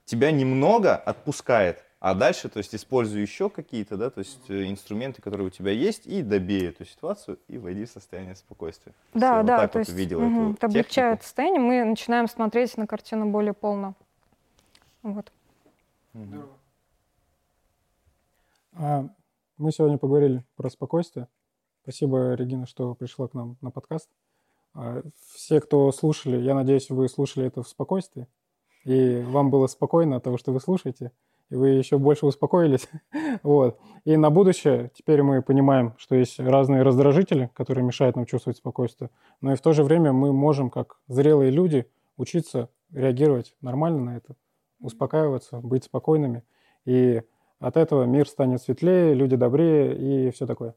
тебя 0.08 0.32
немного 0.32 0.96
отпускает, 0.96 1.84
а 2.00 2.16
дальше, 2.16 2.48
то 2.50 2.58
есть, 2.60 2.74
используй 2.74 3.22
еще 3.22 3.50
какие-то, 3.50 3.98
да, 3.98 4.10
то 4.10 4.20
есть, 4.20 4.50
э, 4.50 4.70
инструменты, 4.70 5.22
которые 5.22 5.48
у 5.48 5.50
тебя 5.50 5.72
есть, 5.72 6.08
и 6.08 6.22
добей 6.22 6.70
эту 6.70 6.86
ситуацию, 6.86 7.38
и 7.48 7.58
войди 7.58 7.86
в 7.86 7.90
состояние 7.90 8.36
спокойствия. 8.36 8.94
Да, 9.14 9.44
да, 9.44 9.62
вот 9.62 9.72
то 9.72 9.80
вот 9.80 9.88
есть, 9.88 9.98
видела 9.98 10.24
угу, 10.24 10.54
это 10.54 10.68
облегчает 10.68 11.24
состояние, 11.24 11.60
мы 11.60 11.84
начинаем 11.84 12.28
смотреть 12.28 12.78
на 12.78 12.88
картину 12.88 13.30
более 13.30 13.54
полно. 13.54 13.96
Вот. 15.04 15.32
Угу. 16.14 16.44
А, 18.74 19.10
мы 19.58 19.72
сегодня 19.72 19.98
поговорили 19.98 20.44
про 20.56 20.70
спокойствие. 20.70 21.28
Спасибо, 21.84 22.34
Регина, 22.36 22.66
что 22.66 22.96
пришла 22.96 23.28
к 23.28 23.34
нам 23.34 23.58
на 23.60 23.72
подкаст. 23.72 24.10
А, 24.74 25.02
все, 25.34 25.60
кто 25.60 25.92
слушали, 25.92 26.38
я 26.38 26.54
надеюсь, 26.54 26.90
вы 26.90 27.10
слушали 27.10 27.48
это 27.48 27.64
в 27.64 27.68
спокойствии, 27.68 28.28
и 28.88 29.22
вам 29.22 29.52
было 29.52 29.68
спокойно 29.68 30.16
от 30.16 30.24
того, 30.24 30.38
что 30.38 30.52
вы 30.52 30.60
слушаете 30.60 31.12
и 31.50 31.56
вы 31.56 31.70
еще 31.70 31.98
больше 31.98 32.26
успокоились. 32.26 32.90
вот. 33.44 33.80
И 34.06 34.18
на 34.18 34.30
будущее 34.30 34.92
теперь 34.94 35.22
мы 35.24 35.42
понимаем, 35.42 35.94
что 35.98 36.16
есть 36.16 36.40
разные 36.40 36.82
раздражители, 36.82 37.50
которые 37.54 37.86
мешают 37.86 38.16
нам 38.16 38.26
чувствовать 38.26 38.58
спокойствие, 38.58 39.10
но 39.42 39.54
и 39.54 39.56
в 39.56 39.62
то 39.62 39.74
же 39.74 39.84
время 39.84 40.12
мы 40.12 40.34
можем, 40.34 40.70
как 40.70 41.00
зрелые 41.08 41.52
люди, 41.52 41.88
учиться 42.18 42.70
реагировать 42.92 43.56
нормально 43.62 44.04
на 44.04 44.18
это, 44.18 44.36
успокаиваться, 44.80 45.60
быть 45.60 45.86
спокойными. 45.86 46.44
И 46.86 47.22
от 47.60 47.78
этого 47.78 48.04
мир 48.04 48.28
станет 48.28 48.62
светлее, 48.62 49.14
люди 49.14 49.36
добрее 49.36 50.28
и 50.28 50.32
все 50.32 50.46
такое. 50.46 50.76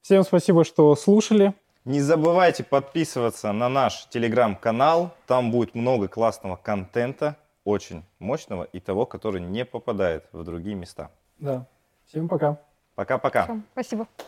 Всем 0.00 0.22
спасибо, 0.22 0.64
что 0.64 0.94
слушали. 0.94 1.54
Не 1.88 2.02
забывайте 2.02 2.64
подписываться 2.64 3.50
на 3.52 3.70
наш 3.70 4.08
телеграм-канал. 4.10 5.14
Там 5.26 5.50
будет 5.50 5.74
много 5.74 6.06
классного 6.06 6.56
контента 6.56 7.36
очень 7.64 8.04
мощного 8.18 8.64
и 8.64 8.78
того, 8.78 9.06
который 9.06 9.40
не 9.40 9.64
попадает 9.64 10.26
в 10.32 10.44
другие 10.44 10.76
места. 10.76 11.10
Да. 11.38 11.66
Всем 12.04 12.28
пока. 12.28 12.58
Пока-пока. 12.94 13.62
Спасибо. 13.72 14.06